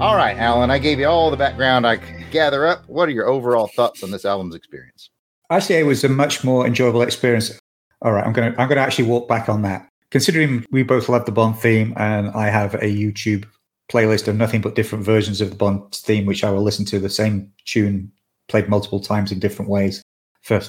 All 0.00 0.16
right, 0.16 0.36
Alan, 0.36 0.72
I 0.72 0.78
gave 0.78 0.98
you 0.98 1.06
all 1.06 1.30
the 1.30 1.36
background 1.36 1.86
I 1.86 1.96
gather 2.32 2.66
up. 2.66 2.88
What 2.88 3.08
are 3.08 3.12
your 3.12 3.28
overall 3.28 3.68
thoughts 3.68 4.02
on 4.02 4.10
this 4.10 4.24
album's 4.24 4.56
experience? 4.56 5.10
Actually, 5.50 5.76
it 5.76 5.86
was 5.86 6.02
a 6.02 6.08
much 6.08 6.42
more 6.42 6.66
enjoyable 6.66 7.02
experience. 7.02 7.56
All 8.02 8.10
right, 8.10 8.26
I'm 8.26 8.32
gonna 8.32 8.54
I'm 8.58 8.68
gonna 8.68 8.80
actually 8.80 9.06
walk 9.06 9.28
back 9.28 9.48
on 9.48 9.62
that. 9.62 9.88
Considering 10.10 10.66
we 10.72 10.82
both 10.82 11.08
love 11.08 11.24
the 11.26 11.32
Bond 11.32 11.56
theme, 11.56 11.94
and 11.96 12.30
I 12.30 12.48
have 12.48 12.74
a 12.74 12.92
YouTube 12.92 13.46
playlist 13.92 14.26
of 14.26 14.34
nothing 14.34 14.60
but 14.60 14.74
different 14.74 15.04
versions 15.04 15.40
of 15.40 15.50
the 15.50 15.56
Bond 15.56 15.94
theme, 15.94 16.26
which 16.26 16.42
I 16.42 16.50
will 16.50 16.62
listen 16.62 16.84
to 16.86 16.98
the 16.98 17.08
same 17.08 17.52
tune 17.64 18.10
played 18.48 18.68
multiple 18.68 19.00
times 19.00 19.30
in 19.30 19.38
different 19.38 19.70
ways 19.70 20.02
for 20.44 20.62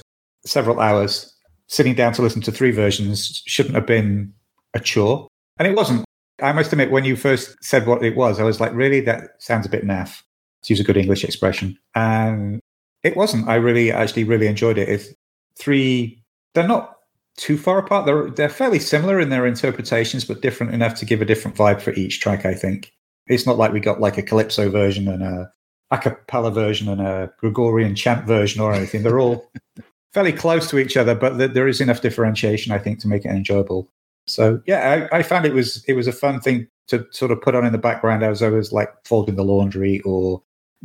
several 0.46 0.80
hours. 0.80 1.32
Sitting 1.68 1.96
down 1.96 2.14
to 2.14 2.22
listen 2.22 2.42
to 2.44 2.52
three 2.52 2.72
versions 2.72 3.42
shouldn't 3.48 3.76
have 3.76 3.88
been 3.88 4.32
a 4.74 4.80
chore, 4.80 5.28
and 5.58 5.68
it 5.68 5.76
wasn't. 5.76 6.06
I 6.42 6.52
must 6.52 6.72
admit, 6.72 6.92
when 6.92 7.06
you 7.06 7.16
first 7.16 7.56
said 7.64 7.88
what 7.88 8.04
it 8.04 8.16
was, 8.16 8.40
I 8.40 8.44
was 8.44 8.60
like, 8.60 8.74
really, 8.74 9.00
that 9.02 9.32
sounds 9.40 9.66
a 9.66 9.70
bit 9.70 9.86
naff. 9.86 10.22
To 10.64 10.74
use 10.74 10.80
a 10.80 10.84
good 10.84 10.98
English 10.98 11.24
expression, 11.24 11.78
and 11.96 12.60
it 13.04 13.16
wasn't. 13.16 13.48
I 13.48 13.56
really, 13.56 13.92
actually, 13.92 14.24
really 14.26 14.48
enjoyed 14.48 14.78
it. 14.78 14.90
It's 14.90 15.10
three. 15.58 16.24
They're 16.54 16.68
not 16.68 16.96
too 17.38 17.58
far 17.58 17.80
apart. 17.80 18.06
They're 18.06 18.30
they're 18.30 18.50
fairly 18.50 18.80
similar 18.80 19.20
in 19.20 19.30
their 19.30 19.46
interpretations, 19.46 20.26
but 20.26 20.42
different 20.42 20.74
enough 20.74 20.96
to 20.96 21.06
give 21.06 21.22
a 21.22 21.26
different 21.26 21.58
vibe 21.58 21.82
for 21.82 21.94
each 21.94 22.20
track. 22.20 22.46
I 22.46 22.54
think 22.54 22.92
it's 23.28 23.46
not 23.46 23.58
like 23.58 23.74
we 23.74 23.80
got 23.80 24.00
like 24.00 24.18
a 24.18 24.24
calypso 24.24 24.70
version 24.70 25.08
and 25.08 25.24
a 25.24 25.52
a 25.92 25.98
cappella 25.98 26.52
version 26.52 26.90
and 26.90 27.02
a 27.02 27.32
Gregorian 27.38 27.96
chant 27.96 28.26
version 28.26 28.62
or 28.62 28.74
anything. 28.74 29.04
They're 29.04 29.20
all 29.20 29.52
fairly 30.14 30.34
close 30.34 30.70
to 30.70 30.80
each 30.80 30.98
other, 30.98 31.16
but 31.16 31.38
th- 31.38 31.52
there 31.52 31.68
is 31.68 31.82
enough 31.82 32.02
differentiation, 32.02 32.72
I 32.72 32.80
think, 32.80 33.00
to 33.00 33.08
make 33.08 33.26
it 33.26 33.32
enjoyable. 33.32 33.90
So 34.28 34.62
yeah, 34.66 35.08
I, 35.12 35.20
I 35.20 35.24
found 35.24 35.46
it 35.46 35.54
was 35.54 35.84
it 35.88 35.94
was 35.94 36.08
a 36.08 36.12
fun 36.12 36.42
thing 36.42 36.68
to 36.88 37.06
sort 37.12 37.32
of 37.32 37.42
put 37.42 37.56
on 37.56 37.66
in 37.66 37.72
the 37.72 37.78
background 37.78 38.24
as 38.24 38.42
I 38.42 38.50
was 38.50 38.72
like 38.72 38.90
folding 39.06 39.36
the 39.36 39.44
laundry 39.44 40.02
or 40.02 40.42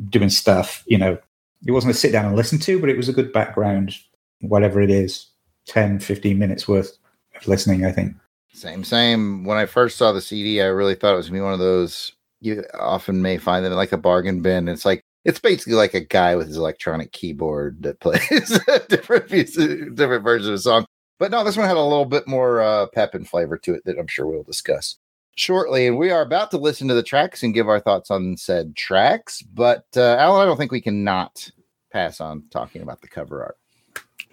doing 0.08 0.30
stuff. 0.30 0.84
You 0.86 0.98
know, 0.98 1.18
it 1.66 1.72
wasn't 1.72 1.94
a 1.94 1.98
sit 1.98 2.12
down 2.12 2.26
and 2.26 2.36
listen 2.36 2.58
to, 2.60 2.78
but 2.78 2.90
it 2.90 2.96
was 2.96 3.08
a 3.08 3.14
good 3.14 3.32
background, 3.32 3.94
whatever 4.40 4.80
it 4.80 4.90
is, 4.90 5.26
10, 5.66 6.00
15 6.00 6.38
minutes 6.38 6.68
worth 6.68 6.98
of 7.36 7.48
listening, 7.48 7.84
I 7.84 7.92
think. 7.92 8.14
Same, 8.52 8.84
same. 8.84 9.44
When 9.44 9.56
I 9.56 9.66
first 9.66 9.96
saw 9.96 10.12
the 10.12 10.20
CD, 10.20 10.60
I 10.60 10.66
really 10.66 10.94
thought 10.94 11.14
it 11.14 11.16
was 11.16 11.28
gonna 11.28 11.38
be 11.38 11.44
one 11.44 11.52
of 11.52 11.60
those 11.60 12.12
you 12.40 12.64
often 12.78 13.22
may 13.22 13.38
find 13.38 13.64
them 13.64 13.72
like 13.72 13.92
a 13.92 13.98
bargain 13.98 14.42
bin. 14.42 14.68
It's 14.68 14.84
like 14.84 15.04
it's 15.24 15.38
basically 15.38 15.74
like 15.74 15.94
a 15.94 16.00
guy 16.00 16.36
with 16.36 16.48
his 16.48 16.56
electronic 16.56 17.12
keyboard 17.12 17.82
that 17.82 18.00
plays 18.00 18.58
different 18.88 19.28
pieces, 19.28 19.92
different 19.94 20.24
versions 20.24 20.48
of 20.48 20.54
a 20.54 20.58
song. 20.58 20.86
But 21.18 21.30
no, 21.30 21.44
this 21.44 21.56
one 21.56 21.66
had 21.66 21.76
a 21.76 21.82
little 21.82 22.06
bit 22.06 22.26
more 22.26 22.62
uh, 22.62 22.86
pep 22.94 23.14
and 23.14 23.28
flavor 23.28 23.58
to 23.58 23.74
it 23.74 23.84
that 23.84 23.98
I'm 23.98 24.06
sure 24.06 24.26
we'll 24.26 24.42
discuss 24.42 24.96
shortly. 25.36 25.86
And 25.86 25.98
we 25.98 26.10
are 26.10 26.22
about 26.22 26.50
to 26.52 26.58
listen 26.58 26.88
to 26.88 26.94
the 26.94 27.02
tracks 27.02 27.42
and 27.42 27.52
give 27.52 27.68
our 27.68 27.80
thoughts 27.80 28.10
on 28.10 28.38
said 28.38 28.74
tracks. 28.74 29.42
But 29.42 29.84
uh, 29.96 30.16
Alan, 30.18 30.40
I 30.40 30.46
don't 30.46 30.56
think 30.56 30.72
we 30.72 30.80
can 30.80 31.04
not 31.04 31.50
pass 31.92 32.20
on 32.20 32.44
talking 32.50 32.80
about 32.80 33.02
the 33.02 33.08
cover 33.08 33.54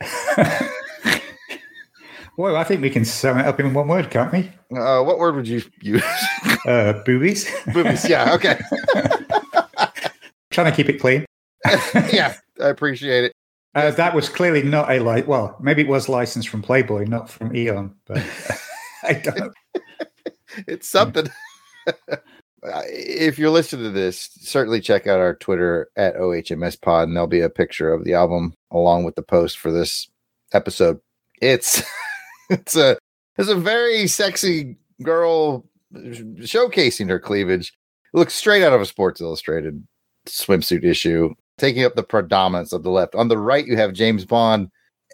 art. 0.02 0.72
Well, 2.38 2.56
I 2.56 2.64
think 2.64 2.84
we 2.84 2.92
can 2.92 3.04
sum 3.04 3.40
it 3.40 3.48
up 3.48 3.60
in 3.60 3.74
one 3.74 3.88
word, 3.88 4.12
can't 4.12 4.32
we? 4.32 4.52
Uh, 4.78 5.02
what 5.02 5.18
word 5.18 5.36
would 5.36 5.48
you 5.48 5.62
use? 5.82 6.04
Uh, 6.66 7.02
boobies. 7.04 7.50
Boobies. 7.74 8.10
Yeah. 8.10 8.34
Okay. 8.34 8.60
Trying 10.52 10.70
to 10.70 10.76
keep 10.76 10.90
it 10.90 11.00
clean. 11.00 11.26
yeah, 12.12 12.36
I 12.62 12.68
appreciate 12.68 13.24
it. 13.24 13.32
Uh, 13.74 13.92
that 13.92 14.14
was 14.14 14.28
clearly 14.28 14.64
not 14.64 14.92
a 14.92 15.00
like. 15.00 15.28
Well, 15.28 15.56
maybe 15.62 15.84
it 15.84 15.88
was 15.88 16.10
licensed 16.10 16.50
from 16.50 16.62
Playboy, 16.62 17.06
not 17.06 17.30
from 17.30 17.56
Eon. 17.56 17.96
But 18.06 18.18
I 19.04 19.14
don't. 19.14 19.54
It's 20.68 20.90
something. 20.90 21.30
If 22.64 23.40
you're 23.40 23.50
listening 23.50 23.86
to 23.86 23.92
this, 23.92 24.30
certainly 24.42 24.82
check 24.82 25.08
out 25.08 25.22
our 25.22 25.36
Twitter 25.36 25.90
at 25.96 26.18
OHMS 26.18 26.82
Pod, 26.82 27.08
and 27.08 27.16
there'll 27.16 27.28
be 27.28 27.40
a 27.40 27.50
picture 27.50 27.94
of 27.94 28.04
the 28.04 28.14
album 28.14 28.54
along 28.72 29.06
with 29.06 29.16
the 29.16 29.22
post 29.22 29.58
for 29.58 29.72
this 29.72 30.10
episode. 30.52 31.00
It's 31.42 31.82
it's 32.50 32.76
a 32.76 32.98
it's 33.38 33.50
a 33.50 33.56
very 33.56 34.08
sexy 34.08 34.78
girl 35.04 35.66
showcasing 35.94 37.10
her 37.10 37.20
cleavage. 37.20 37.74
It 38.14 38.18
looks 38.18 38.36
straight 38.36 38.64
out 38.64 38.74
of 38.74 38.82
a 38.82 38.86
Sports 38.86 39.22
Illustrated 39.22 39.86
swimsuit 40.26 40.84
issue, 40.84 41.34
taking 41.58 41.84
up 41.84 41.96
the 41.96 42.04
predominance 42.04 42.74
of 42.74 42.84
the 42.84 42.90
left. 42.90 43.16
On 43.16 43.28
the 43.28 43.38
right, 43.38 43.66
you 43.66 43.78
have 43.78 43.94
James 43.94 44.26
Bond. 44.26 44.70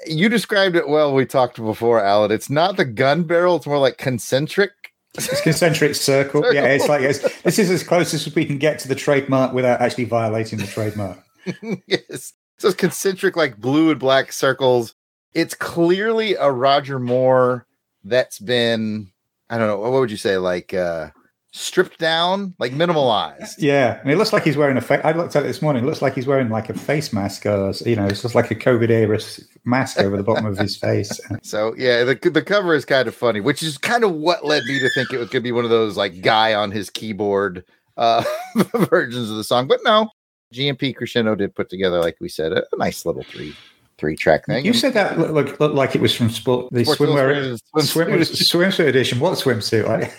You 0.08 0.30
described 0.30 0.76
it 0.76 0.88
well. 0.88 1.14
We 1.14 1.26
talked 1.26 1.58
before, 1.58 2.04
Alan. 2.04 2.32
It's 2.32 2.50
not 2.50 2.78
the 2.78 2.86
gun 2.86 3.24
barrel; 3.24 3.58
it's 3.58 3.68
more 3.68 3.80
like 3.80 3.98
concentric. 3.98 4.72
It's 5.16 5.42
concentric 5.42 5.96
circle. 5.96 6.42
Circle. 6.42 6.56
Yeah, 6.56 6.66
it's 6.66 6.88
like 6.88 7.02
it's, 7.02 7.20
this 7.42 7.60
is 7.60 7.70
as 7.70 7.84
close 7.84 8.14
as 8.14 8.34
we 8.34 8.46
can 8.46 8.58
get 8.58 8.80
to 8.80 8.88
the 8.88 8.96
trademark 8.96 9.54
without 9.54 9.82
actually 9.82 10.06
violating 10.06 10.58
the 10.58 10.66
trademark. 10.66 11.20
yes. 11.88 12.34
So 12.58 12.70
it's 12.70 12.78
concentric, 12.78 13.36
like 13.36 13.58
blue 13.58 13.92
and 13.92 14.00
black 14.00 14.32
circles. 14.32 14.96
It's 15.34 15.54
clearly 15.54 16.36
a 16.36 16.52
Roger 16.52 17.00
Moore 17.00 17.66
that's 18.04 18.40
been, 18.40 19.12
I 19.50 19.58
don't 19.58 19.68
know, 19.68 19.80
what 19.80 19.92
would 19.92 20.12
you 20.12 20.18
say, 20.18 20.38
like 20.38 20.74
uh 20.74 21.10
stripped 21.54 22.00
down, 22.00 22.56
like 22.58 22.72
minimalized. 22.74 23.56
Yeah, 23.60 24.00
and 24.02 24.12
it 24.12 24.18
looks 24.18 24.34
like 24.34 24.44
he's 24.44 24.58
wearing 24.58 24.76
a. 24.76 24.82
Fa- 24.82 25.06
I 25.06 25.12
looked 25.12 25.36
at 25.36 25.44
it 25.44 25.48
this 25.48 25.62
morning. 25.62 25.84
It 25.84 25.86
looks 25.86 26.02
like 26.02 26.16
he's 26.16 26.28
wearing 26.28 26.50
like 26.50 26.70
a 26.70 26.74
face 26.74 27.14
mask, 27.14 27.46
or 27.46 27.72
you 27.86 27.96
know, 27.96 28.08
it's 28.08 28.24
just 28.24 28.36
like 28.36 28.52
a 28.52 28.56
COVID 28.56 28.90
era 28.90 29.20
mask 29.64 30.00
over 30.00 30.18
the 30.18 30.24
bottom 30.24 30.46
of 30.46 30.58
his 30.58 30.76
face. 30.76 31.20
So 31.44 31.74
yeah, 31.78 32.04
the 32.04 32.16
the 32.16 32.42
cover 32.42 32.74
is 32.74 32.86
kind 32.86 33.08
of 33.08 33.16
funny, 33.16 33.40
which 33.40 33.64
is 33.64 33.78
kind 33.78 34.04
of 34.04 34.12
what 34.12 34.46
led 34.46 34.64
me 34.64 34.80
to 34.80 34.90
think 34.90 35.12
it 35.14 35.18
was 35.18 35.30
gonna 35.30 35.42
be 35.42 35.52
one 35.52 35.64
of 35.64 35.70
those 35.70 35.96
like 35.96 36.22
guy 36.22 36.54
on 36.54 36.72
his 36.72 36.90
keyboard 36.90 37.64
uh, 37.98 38.24
versions 38.74 39.30
of 39.30 39.38
the 39.38 39.44
song. 39.44 39.68
But 39.68 39.80
no, 39.84 40.10
GNP 40.54 40.96
Crescendo 40.96 41.36
did 41.36 41.54
put 41.56 41.70
together, 41.70 42.00
like 42.00 42.18
we 42.20 42.30
said, 42.30 42.54
a, 42.54 42.64
a 42.72 42.78
nice 42.78 43.06
little 43.06 43.24
three 43.24 43.56
three 43.98 44.16
track 44.16 44.46
thing. 44.46 44.66
You 44.66 44.72
And 44.72 44.80
said 44.80 44.94
that 44.94 45.18
looked, 45.18 45.34
looked, 45.34 45.60
looked 45.60 45.76
like 45.76 45.96
it 45.96 46.02
was 46.02 46.16
from 46.16 46.30
sport, 46.30 46.72
the 46.72 46.84
Sports 46.84 47.02
swimwear 47.02 47.36
Illustrated 47.36 47.88
swim, 47.90 48.08
swimsuit. 48.22 48.52
swimsuit 48.52 48.88
edition. 48.88 49.20
What 49.20 49.38
swimsuit? 49.38 49.88
Like, 49.88 50.14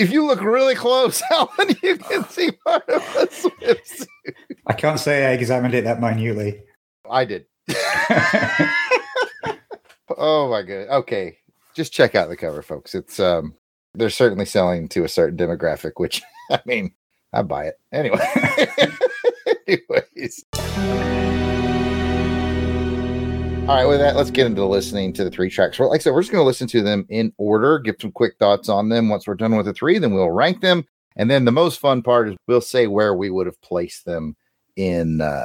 if 0.00 0.10
you 0.10 0.24
look 0.26 0.40
really 0.40 0.74
close, 0.74 1.22
Alan, 1.30 1.76
you 1.82 1.96
can 1.98 2.24
see 2.28 2.50
part 2.52 2.88
of 2.88 3.02
the 3.14 3.26
swimsuit. 3.30 4.06
I 4.66 4.72
can't 4.72 5.00
say 5.00 5.26
I 5.26 5.32
examined 5.32 5.74
it 5.74 5.84
that 5.84 6.00
minutely. 6.00 6.62
I 7.10 7.24
did. 7.24 7.46
Oh 10.16 10.48
my 10.50 10.62
god. 10.62 10.88
Okay. 10.88 11.36
Just 11.74 11.92
check 11.92 12.14
out 12.14 12.28
the 12.28 12.36
cover, 12.36 12.62
folks. 12.62 12.94
It's 12.94 13.20
um 13.20 13.54
they're 13.94 14.10
certainly 14.10 14.46
selling 14.46 14.88
to 14.88 15.04
a 15.04 15.08
certain 15.08 15.36
demographic, 15.36 15.92
which 15.96 16.22
I 16.50 16.60
mean, 16.64 16.92
I 17.32 17.42
buy 17.42 17.66
it. 17.66 17.74
Anyway. 17.92 18.18
Anyways. 19.68 20.44
All 23.68 23.74
right, 23.74 23.84
with 23.84 23.98
that, 23.98 24.16
let's 24.16 24.30
get 24.30 24.46
into 24.46 24.64
listening 24.64 25.12
to 25.12 25.24
the 25.24 25.30
three 25.30 25.50
tracks. 25.50 25.78
Well, 25.78 25.90
like 25.90 26.00
I 26.00 26.02
said, 26.02 26.14
we're 26.14 26.22
just 26.22 26.32
going 26.32 26.40
to 26.40 26.46
listen 26.46 26.66
to 26.68 26.80
them 26.80 27.04
in 27.10 27.34
order, 27.36 27.78
give 27.78 27.96
some 28.00 28.12
quick 28.12 28.38
thoughts 28.38 28.70
on 28.70 28.88
them. 28.88 29.10
Once 29.10 29.26
we're 29.26 29.34
done 29.34 29.54
with 29.54 29.66
the 29.66 29.74
three, 29.74 29.98
then 29.98 30.14
we'll 30.14 30.30
rank 30.30 30.62
them. 30.62 30.86
And 31.16 31.30
then 31.30 31.44
the 31.44 31.52
most 31.52 31.78
fun 31.78 32.00
part 32.00 32.30
is 32.30 32.36
we'll 32.46 32.62
say 32.62 32.86
where 32.86 33.14
we 33.14 33.28
would 33.28 33.44
have 33.44 33.60
placed 33.60 34.06
them 34.06 34.36
in 34.76 35.20
uh, 35.20 35.44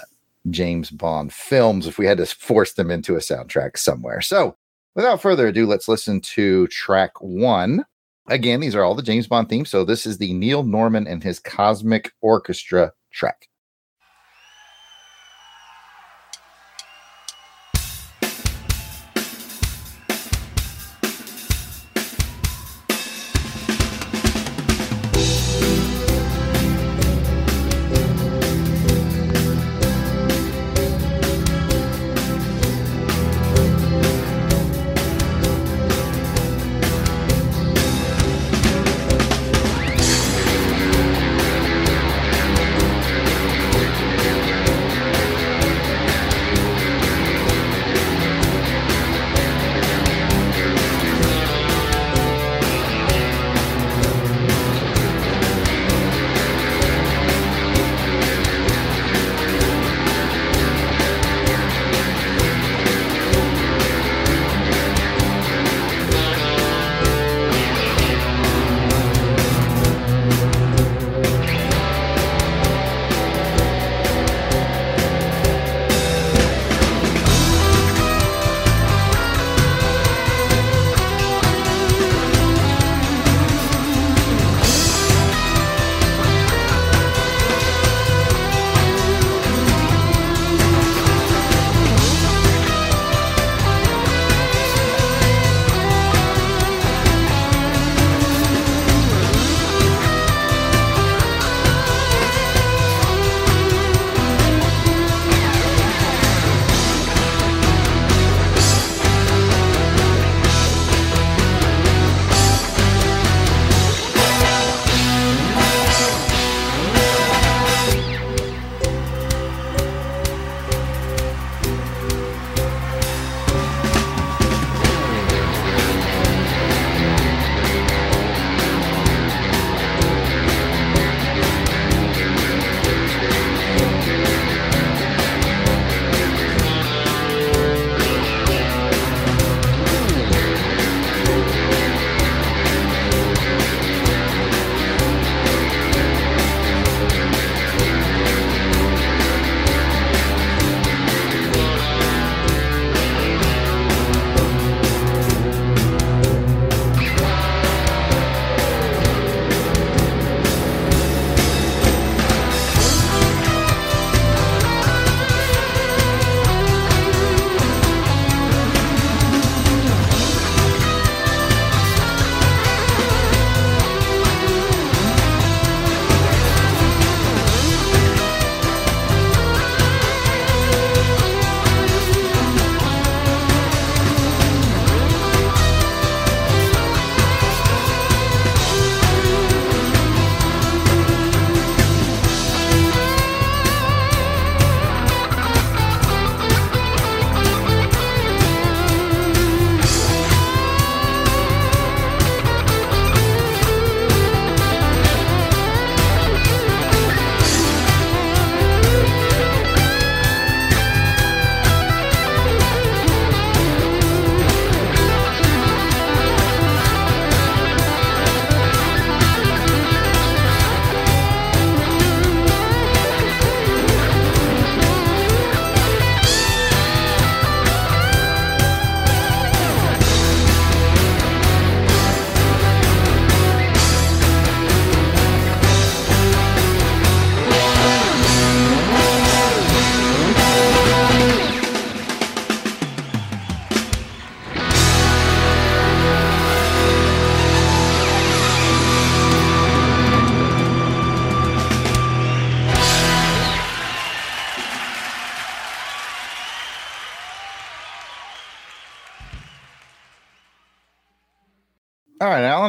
James 0.50 0.90
Bond 0.90 1.34
films 1.34 1.86
if 1.86 1.98
we 1.98 2.06
had 2.06 2.18
to 2.18 2.26
force 2.26 2.72
them 2.72 2.92
into 2.92 3.16
a 3.16 3.20
soundtrack 3.20 3.78
somewhere. 3.78 4.22
So, 4.22 4.56
without 4.96 5.22
further 5.22 5.48
ado, 5.48 5.66
let's 5.66 5.90
listen 5.90 6.22
to 6.22 6.68
track 6.68 7.12
one. 7.20 7.84
Again, 8.30 8.62
these 8.62 8.74
are 8.74 8.84
all 8.84 8.96
the 8.96 9.04
James 9.04 9.28
Bond 9.28 9.50
themes. 9.50 9.70
So, 9.70 9.84
this 9.84 10.06
is 10.06 10.18
the 10.18 10.32
Neil 10.32 10.64
Norman 10.64 11.08
and 11.08 11.22
his 11.22 11.40
Cosmic 11.40 12.14
Orchestra 12.22 12.94
track. 13.12 13.50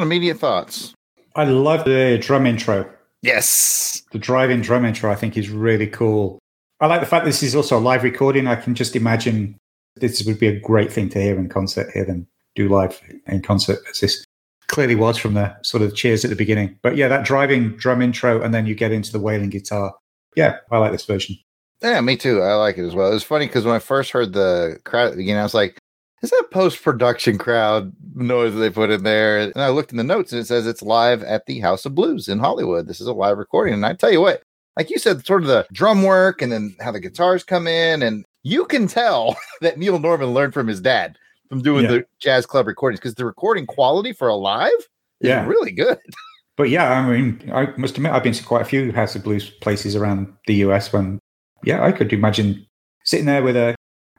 Immediate 0.05 0.39
thoughts. 0.39 0.95
I 1.35 1.45
love 1.45 1.85
the 1.85 2.19
drum 2.19 2.47
intro. 2.47 2.89
Yes. 3.23 4.05
The 4.13 4.19
drive-in 4.19 4.61
drum 4.61 4.85
intro, 4.85 5.11
I 5.11 5.17
think, 5.17 5.37
is 5.37 5.51
really 5.51 5.89
cool. 5.89 6.39
I 6.81 6.87
like 6.87 7.01
the 7.01 7.07
fact 7.07 7.25
this 7.25 7.43
is 7.43 7.57
also 7.57 7.79
a 7.79 7.81
live 7.81 8.05
recording. 8.05 8.47
I 8.47 8.57
can 8.57 8.75
just 8.75 8.95
imagine 8.95 9.57
this 9.97 10.25
would 10.25 10.39
be 10.39 10.49
a 10.49 10.61
great 10.61 10.93
thing 10.93 11.09
to 11.11 11.21
hear 11.21 11.37
in 11.37 11.49
concert, 11.49 11.91
hear 11.93 12.05
them 12.05 12.27
do 12.55 12.69
live 12.69 13.01
in 13.27 13.43
concert, 13.43 13.79
as 13.91 14.01
this 14.01 14.25
clearly 14.69 14.95
was 14.95 15.17
from 15.17 15.35
the 15.35 15.55
sort 15.63 15.83
of 15.83 15.95
cheers 15.95 16.25
at 16.25 16.31
the 16.31 16.37
beginning. 16.37 16.79
But 16.83 16.97
yeah, 16.97 17.09
that 17.09 17.25
driving 17.25 17.77
drum 17.77 18.03
intro, 18.03 18.43
and 18.43 18.55
then 18.55 18.67
you 18.67 18.75
get 18.75 18.93
into 18.93 19.13
the 19.13 19.21
wailing 19.21 19.51
guitar. 19.51 19.95
Yeah, 20.37 20.59
I 20.71 20.79
like 20.79 20.93
this 20.93 21.05
version. 21.05 21.37
Yeah, 21.83 22.01
me 22.01 22.17
too. 22.17 22.41
I 22.43 22.55
like 22.55 22.79
it 22.79 22.87
as 22.87 22.95
well. 22.95 23.11
It 23.11 23.15
was 23.15 23.25
funny 23.25 23.47
because 23.47 23.65
when 23.65 23.75
I 23.75 23.79
first 23.79 24.11
heard 24.11 24.33
the 24.33 24.79
crowd 24.85 25.07
at 25.07 25.11
the 25.13 25.17
beginning, 25.17 25.41
I 25.41 25.45
was 25.45 25.55
like, 25.55 25.79
is 26.25 26.31
that 26.31 26.49
post 26.51 26.83
production 26.83 27.39
crowd 27.39 27.93
noise 28.15 28.55
they 28.55 28.71
put 28.71 28.91
in 28.91 29.05
there? 29.05 29.39
And 29.39 29.57
I 29.57 29.69
looked 29.69 29.91
in 29.93 29.99
the 29.99 30.05
notes 30.05 30.33
and 30.33 30.41
it 30.41 30.47
says 30.47 30.67
it's 30.67 30.83
live 30.83 31.23
at 31.23 31.47
the 31.47 31.61
House 31.61 31.85
of 31.85 31.95
Blues 31.95 32.29
in 32.29 32.39
Hollywood. 32.39 32.87
This 32.89 33.01
is 33.01 33.07
a 33.07 33.13
live 33.13 33.39
recording. 33.39 33.75
And 33.75 33.87
I 33.87 33.93
tell 33.93 34.11
you 34.11 34.21
what, 34.21 34.43
like 34.77 34.91
you 34.91 34.99
said, 34.99 35.25
sort 35.25 35.43
of 35.43 35.49
the 35.49 35.67
drum 35.73 36.03
work 36.03 36.43
and 36.43 36.51
then 36.51 36.75
how 36.81 36.91
the 36.93 37.01
guitars 37.01 37.45
come 37.45 37.67
in. 37.67 38.03
And 38.03 38.25
you 38.43 38.65
can 38.65 38.87
tell 38.89 39.37
that 39.61 39.79
Neil 39.79 39.99
Norman 39.99 40.35
learned 40.35 40.55
from 40.55 40.67
his 40.67 40.81
dad 40.81 41.17
from 41.49 41.63
doing 41.63 41.85
Yeah. 41.85 41.91
the 41.91 42.07
jazz 42.19 42.47
club 42.47 42.67
recordings 42.67 42.99
because 43.01 43.15
the 43.15 43.25
recording 43.25 43.67
quality 43.67 44.13
for 44.13 44.29
a 44.29 44.35
live 44.35 44.73
is 45.21 45.29
Yeah. 45.29 45.47
really 45.47 45.71
good. 45.71 45.99
But 46.57 46.71
yeah, 46.71 46.93
I 46.93 47.11
mean, 47.11 47.51
I 47.53 47.67
must 47.77 47.97
admit, 47.97 48.13
I've 48.13 48.23
been 48.23 48.33
to 48.33 48.45
quite 48.45 48.63
a 48.63 48.65
few 48.65 48.93
House 48.93 49.17
of 49.17 49.25
Blues 49.25 49.51
places 49.51 49.97
around 49.97 50.33
the 50.47 50.55
US 50.67 50.93
when, 50.93 51.19
yeah, 51.65 51.83
I 51.85 51.91
could 51.91 52.13
imagine 52.13 52.65
sitting 53.03 53.27
there 53.27 53.43
with 53.43 53.57
a, 53.57 53.75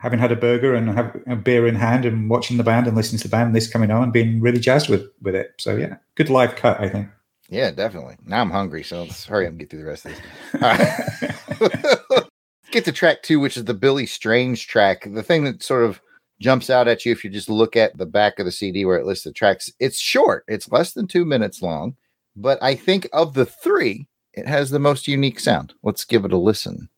having 0.06 0.20
had 0.20 0.32
a 0.32 0.36
burger 0.36 0.76
and 0.76 0.88
have 0.90 1.20
a 1.26 1.36
beer 1.36 1.66
in 1.66 1.74
hand 1.74 2.06
and 2.06 2.30
watching 2.30 2.58
the 2.58 2.64
band 2.64 2.86
and 2.86 2.96
listening 2.96 3.18
to 3.18 3.28
the 3.28 3.32
band, 3.32 3.48
and 3.48 3.56
this 3.56 3.68
coming 3.68 3.90
on 3.90 4.04
and 4.04 4.14
being 4.14 4.40
really 4.40 4.60
jazzed 4.60 4.88
with, 4.88 5.10
with 5.24 5.34
it. 5.34 5.56
So 5.58 5.76
yeah, 5.76 5.96
good 6.14 6.30
live 6.30 6.56
cut, 6.56 6.80
I 6.80 6.88
think. 6.88 7.08
Yeah, 7.50 7.72
definitely. 7.72 8.18
Now 8.24 8.42
I'm 8.42 8.52
hungry, 8.52 8.84
so 8.84 9.02
let's 9.02 9.26
hurry 9.26 9.48
up 9.48 9.50
and 9.50 9.60
get 9.60 9.72
through 9.72 9.80
the 9.80 9.86
rest 9.86 10.06
of 10.06 10.12
this. 10.12 10.22
All 10.62 10.70
right. 10.70 11.32
Uh, 12.12 12.22
get 12.72 12.84
to 12.84 12.92
track 12.92 13.24
two, 13.24 13.40
which 13.40 13.56
is 13.56 13.64
the 13.64 13.74
Billy 13.74 14.06
Strange 14.06 14.68
track. 14.68 15.08
The 15.10 15.24
thing 15.24 15.46
that 15.46 15.64
sort 15.64 15.86
of 15.86 16.02
jumps 16.42 16.70
out 16.70 16.88
at 16.88 17.06
you 17.06 17.14
if 17.14 17.24
you 17.24 17.30
just 17.30 17.50
look 17.50 17.78
at 17.78 17.98
the 17.98 18.06
back 18.06 18.40
of 18.40 18.46
the 18.46 18.52
CD 18.52 18.84
where 18.84 18.98
it 18.98 19.06
lists 19.06 19.24
the 19.24 19.32
tracks, 19.32 19.72
it's 19.80 19.98
short. 19.98 20.44
It's 20.50 20.70
less 20.70 20.92
than 20.92 21.08
two 21.08 21.24
minutes 21.24 21.62
long, 21.62 21.96
but 22.36 22.62
I 22.62 22.76
think 22.76 23.08
of 23.14 23.36
the 23.36 23.46
three, 23.46 24.10
it 24.34 24.48
has 24.48 24.70
the 24.70 24.80
most 24.80 25.08
unique 25.08 25.40
sound. 25.40 25.74
Let's 25.82 26.04
give 26.04 26.26
it 26.26 26.34
a 26.34 26.38
listen. 26.38 26.90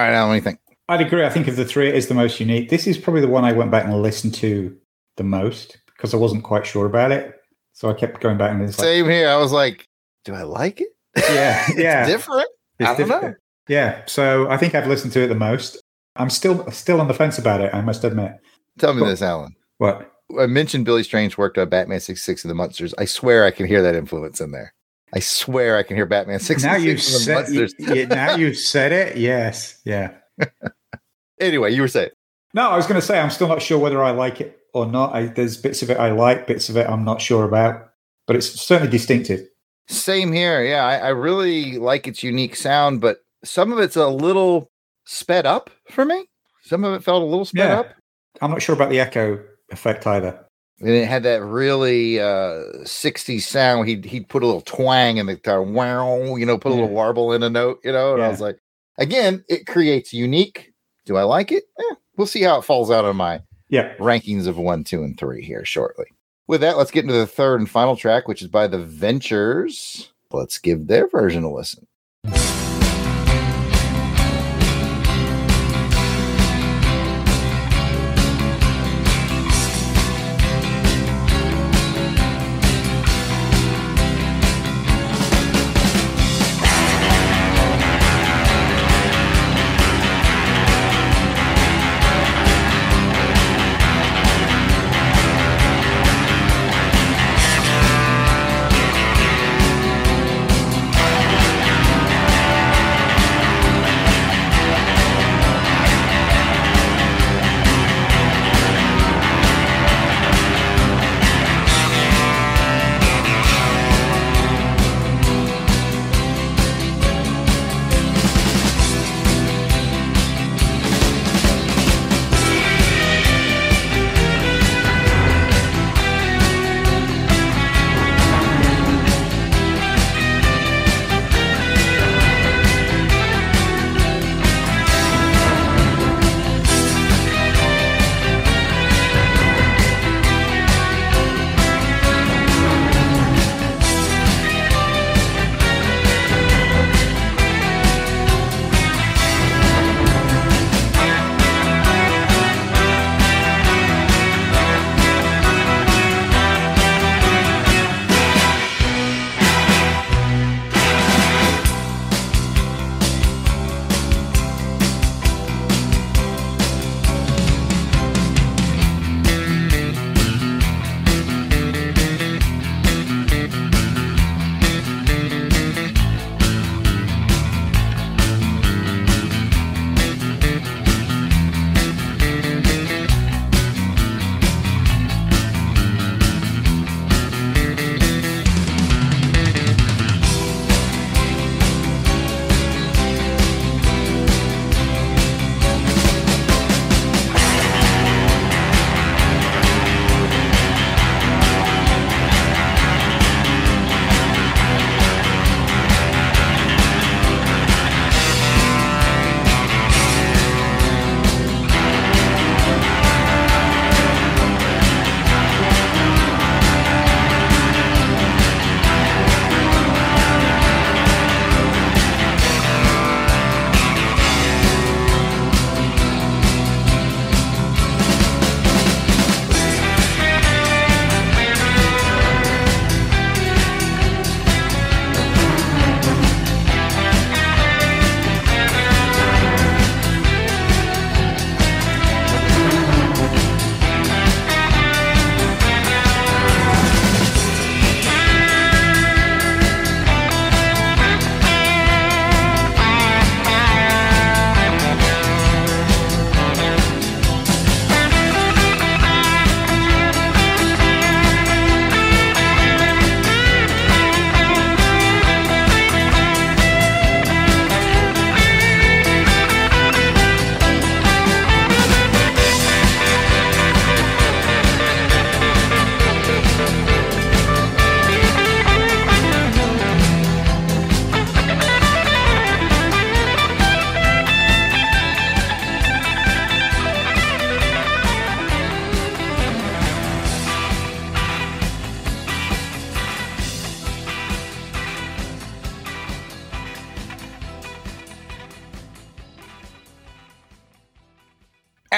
Right, 0.00 0.12
Alan, 0.14 0.28
what 0.30 0.34
do 0.34 0.36
you 0.36 0.42
think? 0.42 0.58
I'd 0.88 1.00
agree. 1.00 1.24
I 1.24 1.30
think 1.30 1.46
of 1.48 1.56
the 1.56 1.64
three, 1.64 1.88
it 1.88 1.94
is 1.94 2.08
the 2.08 2.14
most 2.14 2.40
unique. 2.40 2.68
This 2.68 2.86
is 2.86 2.98
probably 2.98 3.20
the 3.20 3.28
one 3.28 3.44
I 3.44 3.52
went 3.52 3.70
back 3.70 3.84
and 3.84 4.02
listened 4.02 4.34
to 4.34 4.76
the 5.16 5.22
most 5.24 5.78
because 5.86 6.14
I 6.14 6.16
wasn't 6.16 6.42
quite 6.42 6.66
sure 6.66 6.86
about 6.86 7.12
it. 7.12 7.36
So 7.74 7.88
I 7.88 7.92
kept 7.94 8.20
going 8.20 8.38
back 8.38 8.50
and 8.52 8.62
it's 8.62 8.78
like, 8.78 8.84
Same 8.86 9.06
here. 9.08 9.28
I 9.28 9.36
was 9.36 9.52
like, 9.52 9.86
do 10.24 10.34
I 10.34 10.42
like 10.42 10.80
it? 10.80 10.88
yeah, 11.16 11.64
It's 11.68 11.78
yeah. 11.78 12.06
different. 12.06 12.48
It's 12.78 12.88
I 12.88 12.96
don't 12.96 13.08
know. 13.08 13.34
Yeah. 13.68 14.02
So 14.06 14.48
I 14.50 14.56
think 14.56 14.74
I've 14.74 14.86
listened 14.88 15.12
to 15.12 15.20
it 15.22 15.28
the 15.28 15.34
most. 15.34 15.80
I'm 16.16 16.30
still 16.30 16.68
still 16.72 17.00
on 17.00 17.06
the 17.08 17.14
fence 17.14 17.38
about 17.38 17.60
it, 17.60 17.72
I 17.72 17.80
must 17.82 18.02
admit. 18.02 18.32
Tell 18.78 18.92
me 18.92 19.00
Cool. 19.00 19.08
this, 19.08 19.22
Alan. 19.22 19.54
What? 19.78 20.10
I 20.38 20.46
mentioned 20.46 20.84
Billy 20.84 21.02
Strange 21.02 21.38
worked 21.38 21.58
on 21.58 21.68
Batman 21.68 22.00
66 22.00 22.44
and 22.44 22.50
the 22.50 22.54
Munsters. 22.54 22.94
I 22.98 23.04
swear 23.04 23.44
I 23.44 23.50
can 23.50 23.66
hear 23.66 23.82
that 23.82 23.94
influence 23.94 24.40
in 24.40 24.50
there. 24.52 24.72
I 25.12 25.18
swear 25.20 25.76
I 25.76 25.82
can 25.82 25.96
hear 25.96 26.06
Batman 26.06 26.38
66 26.38 26.62
Now 26.64 26.76
you've 26.76 27.02
said 27.02 27.70
yeah, 27.78 28.04
now 28.06 28.36
you've 28.36 28.56
said 28.56 28.92
it. 28.92 29.16
Yes. 29.16 29.80
Yeah. 29.84 30.12
anyway, 31.40 31.72
you 31.72 31.82
were 31.82 31.88
saying. 31.88 32.10
No, 32.54 32.68
I 32.70 32.76
was 32.76 32.86
going 32.86 33.00
to 33.00 33.06
say 33.06 33.18
I'm 33.18 33.30
still 33.30 33.48
not 33.48 33.62
sure 33.62 33.78
whether 33.78 34.02
I 34.02 34.10
like 34.10 34.40
it 34.40 34.58
or 34.74 34.86
not. 34.86 35.14
I, 35.14 35.26
there's 35.26 35.56
bits 35.56 35.82
of 35.82 35.90
it 35.90 35.98
I 35.98 36.10
like, 36.12 36.46
bits 36.46 36.68
of 36.68 36.76
it 36.76 36.88
I'm 36.88 37.04
not 37.04 37.20
sure 37.20 37.44
about, 37.44 37.90
but 38.26 38.36
it's 38.36 38.46
certainly 38.46 38.90
distinctive. 38.90 39.46
Same 39.88 40.32
here. 40.32 40.62
Yeah, 40.64 40.84
I, 40.84 40.96
I 40.96 41.08
really 41.08 41.78
like 41.78 42.06
its 42.06 42.22
unique 42.22 42.54
sound, 42.56 43.00
but 43.00 43.18
some 43.44 43.72
of 43.72 43.78
it's 43.78 43.96
a 43.96 44.08
little 44.08 44.70
sped 45.06 45.46
up 45.46 45.70
for 45.90 46.04
me. 46.04 46.26
Some 46.62 46.84
of 46.84 46.94
it 46.94 47.02
felt 47.02 47.22
a 47.22 47.26
little 47.26 47.44
sped 47.44 47.68
Yeah. 47.68 47.80
up. 47.80 47.94
I'm 48.40 48.50
not 48.50 48.62
sure 48.62 48.74
about 48.74 48.90
the 48.90 49.00
echo 49.00 49.40
effect 49.70 50.06
either. 50.06 50.44
And 50.80 50.88
it 50.88 51.06
had 51.06 51.24
that 51.24 51.42
really 51.42 52.18
uh 52.18 52.62
60s 52.84 53.42
sound. 53.42 53.86
He'd 53.88 54.04
he'd 54.06 54.28
put 54.28 54.42
a 54.42 54.46
little 54.46 54.62
twang 54.62 55.18
in 55.18 55.26
the 55.26 55.34
guitar, 55.34 55.62
wow, 55.62 56.36
you 56.36 56.46
know, 56.46 56.56
put 56.58 56.72
a 56.72 56.74
little 56.74 56.88
warble 56.88 57.32
in 57.34 57.42
a 57.42 57.50
note, 57.50 57.80
you 57.84 57.92
know. 57.92 58.14
And 58.14 58.22
I 58.22 58.28
was 58.28 58.40
like, 58.40 58.58
again, 58.98 59.44
it 59.48 59.66
creates 59.66 60.12
unique. 60.14 60.72
Do 61.04 61.16
I 61.16 61.22
like 61.24 61.52
it? 61.52 61.64
Eh, 61.78 61.94
we'll 62.16 62.26
see 62.26 62.42
how 62.42 62.58
it 62.58 62.64
falls 62.64 62.90
out 62.90 63.04
on 63.04 63.16
my 63.16 63.42
Yeah. 63.68 63.94
rankings 63.98 64.46
of 64.46 64.56
one, 64.58 64.84
two, 64.84 65.02
and 65.02 65.18
three 65.18 65.42
here 65.44 65.64
shortly. 65.64 66.06
With 66.48 66.62
that, 66.62 66.76
let's 66.78 66.90
get 66.90 67.04
into 67.04 67.14
the 67.14 67.26
third 67.26 67.60
and 67.60 67.68
final 67.70 67.94
track, 67.96 68.26
which 68.26 68.42
is 68.42 68.48
by 68.48 68.66
the 68.66 68.78
Ventures. 68.78 70.12
Let's 70.32 70.58
give 70.58 70.86
their 70.86 71.08
version 71.08 71.44
a 71.44 71.52
listen. 71.52 71.86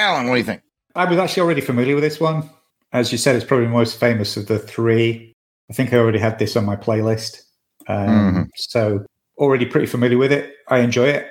Alan, 0.03 0.27
what 0.27 0.33
do 0.35 0.39
you 0.39 0.43
think? 0.43 0.61
I 0.95 1.05
was 1.05 1.17
actually 1.17 1.41
already 1.43 1.61
familiar 1.61 1.95
with 1.95 2.03
this 2.03 2.19
one. 2.19 2.49
As 2.91 3.11
you 3.11 3.17
said, 3.17 3.35
it's 3.35 3.45
probably 3.45 3.65
the 3.65 3.71
most 3.71 3.99
famous 3.99 4.35
of 4.37 4.47
the 4.47 4.59
three. 4.59 5.33
I 5.69 5.73
think 5.73 5.93
I 5.93 5.97
already 5.97 6.19
had 6.19 6.37
this 6.39 6.55
on 6.55 6.65
my 6.65 6.75
playlist. 6.75 7.41
Um, 7.87 8.07
Mhm. 8.07 8.47
So 8.55 9.05
already 9.37 9.65
pretty 9.65 9.87
familiar 9.87 10.17
with 10.17 10.31
it. 10.31 10.53
I 10.67 10.79
enjoy 10.79 11.07
it. 11.07 11.27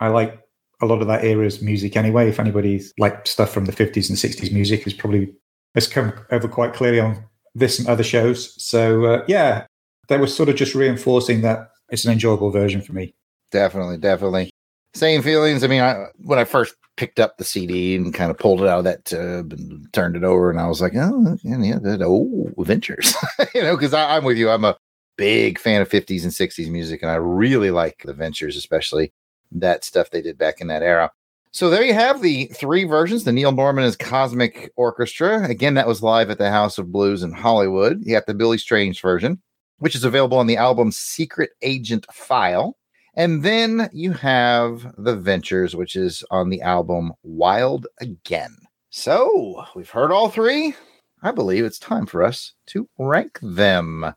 I 0.00 0.08
like 0.08 0.38
a 0.82 0.86
lot 0.86 1.00
of 1.02 1.06
that 1.08 1.24
era's 1.24 1.62
music 1.62 1.96
anyway. 1.96 2.28
If 2.28 2.40
anybody's 2.40 2.92
like 2.98 3.26
stuff 3.26 3.52
from 3.52 3.66
the 3.66 3.72
50s 3.72 4.08
and 4.08 4.18
60s 4.18 4.50
music, 4.50 4.86
is 4.86 4.92
probably 4.94 5.32
has 5.74 5.86
come 5.86 6.12
over 6.32 6.48
quite 6.48 6.72
clearly 6.74 7.00
on 7.00 7.24
this 7.54 7.78
and 7.78 7.86
other 7.88 8.02
shows. 8.02 8.60
So 8.62 9.04
uh, 9.04 9.24
yeah, 9.28 9.66
that 10.08 10.18
was 10.18 10.34
sort 10.34 10.48
of 10.48 10.56
just 10.56 10.74
reinforcing 10.74 11.42
that 11.42 11.68
it's 11.90 12.04
an 12.04 12.12
enjoyable 12.12 12.50
version 12.50 12.80
for 12.80 12.92
me. 12.94 13.14
Definitely, 13.52 13.98
definitely. 13.98 14.50
Same 14.94 15.22
feelings. 15.22 15.62
I 15.62 15.68
mean, 15.68 15.80
I, 15.82 16.06
when 16.18 16.38
I 16.38 16.44
first 16.44 16.74
picked 16.96 17.18
up 17.18 17.36
the 17.36 17.44
CD 17.44 17.96
and 17.96 18.14
kind 18.14 18.30
of 18.30 18.38
pulled 18.38 18.60
it 18.60 18.68
out 18.68 18.78
of 18.78 18.84
that 18.84 19.04
tub 19.04 19.52
and 19.52 19.92
turned 19.92 20.16
it 20.16 20.24
over, 20.24 20.50
and 20.50 20.60
I 20.60 20.66
was 20.66 20.80
like, 20.80 20.92
oh, 20.96 21.36
yeah, 21.42 21.78
that, 21.78 22.02
oh, 22.02 22.52
Ventures. 22.62 23.14
you 23.54 23.62
know, 23.62 23.76
because 23.76 23.94
I'm 23.94 24.24
with 24.24 24.38
you. 24.38 24.50
I'm 24.50 24.64
a 24.64 24.76
big 25.16 25.58
fan 25.58 25.82
of 25.82 25.88
50s 25.88 26.22
and 26.22 26.32
60s 26.32 26.70
music, 26.70 27.02
and 27.02 27.10
I 27.10 27.16
really 27.16 27.70
like 27.70 28.02
the 28.04 28.14
Ventures, 28.14 28.56
especially 28.56 29.12
that 29.52 29.84
stuff 29.84 30.10
they 30.10 30.22
did 30.22 30.38
back 30.38 30.60
in 30.60 30.68
that 30.68 30.82
era. 30.82 31.10
So 31.52 31.70
there 31.70 31.84
you 31.84 31.94
have 31.94 32.20
the 32.20 32.46
three 32.46 32.82
versions. 32.82 33.22
The 33.22 33.32
Neil 33.32 33.52
Norman 33.52 33.84
is 33.84 33.96
Cosmic 33.96 34.72
Orchestra. 34.74 35.44
Again, 35.44 35.74
that 35.74 35.86
was 35.86 36.02
live 36.02 36.30
at 36.30 36.38
the 36.38 36.50
House 36.50 36.78
of 36.78 36.90
Blues 36.90 37.22
in 37.22 37.30
Hollywood. 37.30 38.00
You 38.02 38.12
got 38.12 38.26
the 38.26 38.34
Billy 38.34 38.58
Strange 38.58 39.00
version, 39.00 39.40
which 39.78 39.94
is 39.94 40.02
available 40.02 40.36
on 40.36 40.48
the 40.48 40.56
album 40.56 40.90
Secret 40.90 41.50
Agent 41.62 42.06
File. 42.12 42.76
And 43.16 43.44
then 43.44 43.88
you 43.92 44.12
have 44.12 44.92
The 44.98 45.14
Ventures, 45.14 45.76
which 45.76 45.94
is 45.94 46.24
on 46.32 46.50
the 46.50 46.62
album 46.62 47.12
Wild 47.22 47.86
Again. 48.00 48.56
So 48.90 49.64
we've 49.76 49.90
heard 49.90 50.10
all 50.10 50.28
three. 50.28 50.74
I 51.22 51.30
believe 51.30 51.64
it's 51.64 51.78
time 51.78 52.06
for 52.06 52.24
us 52.24 52.54
to 52.66 52.88
rank 52.98 53.38
them. 53.40 54.14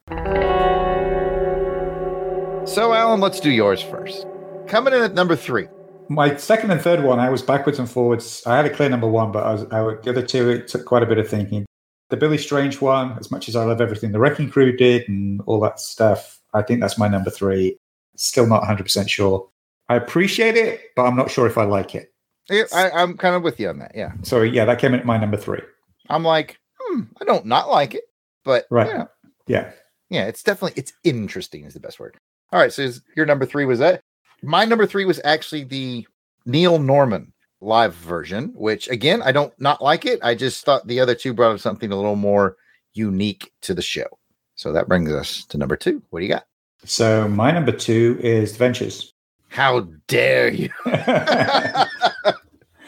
So, 2.66 2.92
Alan, 2.92 3.22
let's 3.22 3.40
do 3.40 3.52
yours 3.52 3.82
first. 3.82 4.26
Coming 4.68 4.94
in 4.94 5.02
at 5.04 5.14
number 5.14 5.36
three. 5.36 5.68
My 6.10 6.36
second 6.36 6.72
and 6.72 6.82
third 6.82 7.04
one, 7.04 7.20
I 7.20 7.30
was 7.30 7.42
backwards 7.44 7.80
and 7.80 7.90
forwards. 7.90 8.42
I 8.46 8.58
had 8.58 8.66
a 8.66 8.70
clear 8.70 8.90
number 8.90 9.08
one, 9.08 9.32
but 9.32 9.46
I 9.46 9.54
was, 9.54 9.64
I, 9.66 10.02
the 10.04 10.10
other 10.10 10.26
two, 10.26 10.50
it 10.50 10.68
took 10.68 10.86
quite 10.86 11.04
a 11.04 11.06
bit 11.06 11.20
of 11.20 11.30
thinking. 11.30 11.66
The 12.10 12.18
Billy 12.18 12.38
Strange 12.38 12.82
one, 12.82 13.16
as 13.20 13.30
much 13.30 13.48
as 13.48 13.56
I 13.56 13.64
love 13.64 13.80
everything 13.80 14.12
the 14.12 14.20
Wrecking 14.20 14.50
Crew 14.50 14.76
did 14.76 15.08
and 15.08 15.42
all 15.46 15.60
that 15.60 15.80
stuff, 15.80 16.42
I 16.54 16.64
think 16.64 16.82
that's 16.82 16.98
my 16.98 17.08
number 17.08 17.30
three. 17.30 17.78
Still 18.18 18.46
not 18.48 18.64
100% 18.64 19.08
sure. 19.10 19.48
I 19.90 19.96
appreciate 19.96 20.56
it, 20.58 20.82
but 20.96 21.04
I'm 21.04 21.16
not 21.16 21.32
sure 21.32 21.48
if 21.48 21.58
I 21.58 21.64
like 21.64 21.96
it. 21.96 22.12
I, 22.50 22.90
I'm 22.92 23.16
kind 23.18 23.36
of 23.36 23.44
with 23.44 23.60
you 23.60 23.70
on 23.70 23.80
that. 23.80 23.94
Yeah. 23.96 24.12
So, 24.24 24.42
yeah, 24.42 24.66
that 24.66 24.80
came 24.80 24.94
in 24.94 25.00
at 25.00 25.06
my 25.06 25.18
number 25.18 25.38
three. 25.38 25.62
I'm 26.10 26.24
like, 26.24 26.60
hmm, 26.80 27.04
I 27.22 27.26
don't 27.26 27.46
not 27.46 27.70
like 27.70 27.94
it, 27.96 28.04
but 28.44 28.66
Right. 28.70 28.88
yeah, 28.88 29.06
Yeah. 29.48 29.72
yeah, 30.10 30.26
it's 30.28 30.44
definitely 30.44 30.80
it's 30.80 30.94
interesting 31.04 31.66
is 31.66 31.74
the 31.74 31.80
best 31.80 32.00
word. 32.00 32.18
All 32.52 32.60
right, 32.60 32.72
so 32.72 32.82
is- 32.82 33.02
your 33.16 33.26
number 33.26 33.46
three 33.46 33.66
was 33.66 33.80
that. 33.80 34.02
My 34.42 34.64
number 34.66 34.86
three 34.86 35.04
was 35.06 35.20
actually 35.26 35.64
the 35.66 36.08
Neil 36.46 36.80
Norman 36.80 37.34
live 37.60 37.94
version, 37.96 38.54
which 38.56 38.88
again 38.90 39.22
I 39.22 39.32
don't 39.34 39.54
not 39.60 39.82
like 39.82 40.06
it. 40.06 40.20
I 40.24 40.34
just 40.36 40.64
thought 40.64 40.88
the 40.88 41.00
other 41.02 41.16
two 41.16 41.34
brought 41.34 41.54
up 41.56 41.60
something 41.60 41.92
a 41.92 41.96
little 41.96 42.16
more 42.16 42.56
unique 42.94 43.52
to 43.64 43.74
the 43.74 43.82
show. 43.82 44.06
So 44.56 44.72
that 44.74 44.88
brings 44.88 45.12
us 45.12 45.44
to 45.46 45.58
number 45.58 45.76
two. 45.76 46.02
What 46.12 46.20
do 46.20 46.26
you 46.26 46.32
got? 46.32 46.46
So, 46.88 47.28
my 47.28 47.52
number 47.52 47.72
two 47.74 48.18
is 48.22 48.56
Ventures. 48.56 49.12
How 49.50 49.82
dare 50.08 50.50
you? 50.50 50.70
and 50.86 51.86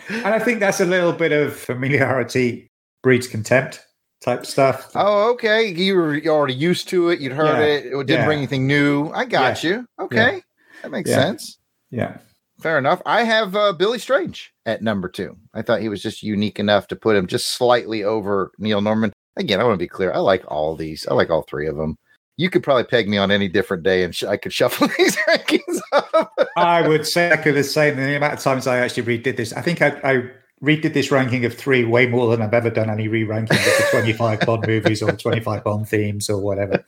I 0.09 0.39
think 0.39 0.59
that's 0.61 0.79
a 0.79 0.85
little 0.85 1.11
bit 1.13 1.31
of 1.31 1.53
familiarity 1.55 2.67
breeds 3.03 3.27
contempt 3.27 3.85
type 4.21 4.45
stuff. 4.45 4.91
Oh, 4.95 5.31
okay. 5.33 5.67
You 5.67 5.95
were 5.95 6.21
already 6.27 6.53
used 6.53 6.87
to 6.89 7.09
it. 7.09 7.19
You'd 7.19 7.31
heard 7.33 7.59
Yeah. 7.59 7.65
it. 7.65 7.85
It 7.87 7.91
didn't 8.07 8.09
Yeah. 8.21 8.25
bring 8.25 8.37
anything 8.37 8.67
new. 8.67 9.09
I 9.09 9.25
got 9.25 9.63
Yeah. 9.63 9.69
you. 9.69 9.85
Okay, 9.99 10.41
that 10.81 10.91
makes 10.91 11.09
sense. 11.09 11.57
Yeah. 11.91 12.17
Fair 12.61 12.77
enough. 12.77 13.01
I 13.05 13.23
have 13.23 13.55
uh, 13.55 13.71
Billy 13.73 13.99
Strange 13.99 14.53
at 14.65 14.81
number 14.81 15.07
two. 15.07 15.37
I 15.53 15.61
thought 15.61 15.81
he 15.81 15.87
was 15.89 16.01
just 16.01 16.23
unique 16.23 16.59
enough 16.59 16.87
to 16.87 16.95
put 16.95 17.15
him 17.15 17.27
just 17.27 17.47
slightly 17.51 18.03
over 18.03 18.51
Neil 18.59 18.81
Norman. 18.81 19.13
Again, 19.37 19.61
I 19.61 19.63
want 19.63 19.75
to 19.75 19.77
be 19.83 19.87
clear. 19.87 20.11
I 20.13 20.17
like 20.19 20.43
all 20.49 20.75
these. 20.75 21.07
I 21.07 21.13
like 21.13 21.29
all 21.29 21.43
three 21.43 21.67
of 21.67 21.77
them. 21.77 21.97
You 22.39 22.49
could 22.49 22.63
probably 22.63 22.85
peg 22.85 23.09
me 23.09 23.17
on 23.17 23.31
any 23.31 23.49
different 23.49 23.83
day, 23.83 24.01
and 24.01 24.15
sh- 24.15 24.23
I 24.23 24.37
could 24.37 24.53
shuffle 24.53 24.87
these 24.97 25.17
rankings 25.27 25.79
up. 25.91 26.31
I 26.55 26.87
would 26.87 27.05
say 27.05 27.27
exactly 27.27 27.51
the 27.51 27.65
same. 27.65 27.97
The 27.97 28.15
amount 28.15 28.33
of 28.35 28.39
times 28.39 28.65
I 28.65 28.77
actually 28.79 29.03
redid 29.17 29.35
this, 29.35 29.51
I 29.51 29.61
think 29.61 29.81
I, 29.81 29.89
I 30.05 30.23
redid 30.63 30.93
this 30.93 31.11
ranking 31.11 31.43
of 31.43 31.53
three 31.53 31.83
way 31.83 32.07
more 32.07 32.31
than 32.31 32.41
I've 32.41 32.53
ever 32.53 32.69
done 32.69 32.89
any 32.89 33.09
re-ranking 33.09 33.57
of 33.57 33.63
the 33.65 33.87
25 33.91 34.39
Bond 34.41 34.65
movies 34.67 35.01
or 35.01 35.11
25 35.11 35.65
Bond 35.65 35.89
themes 35.89 36.29
or 36.29 36.39
whatever. 36.41 36.81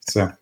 So, 0.00 0.32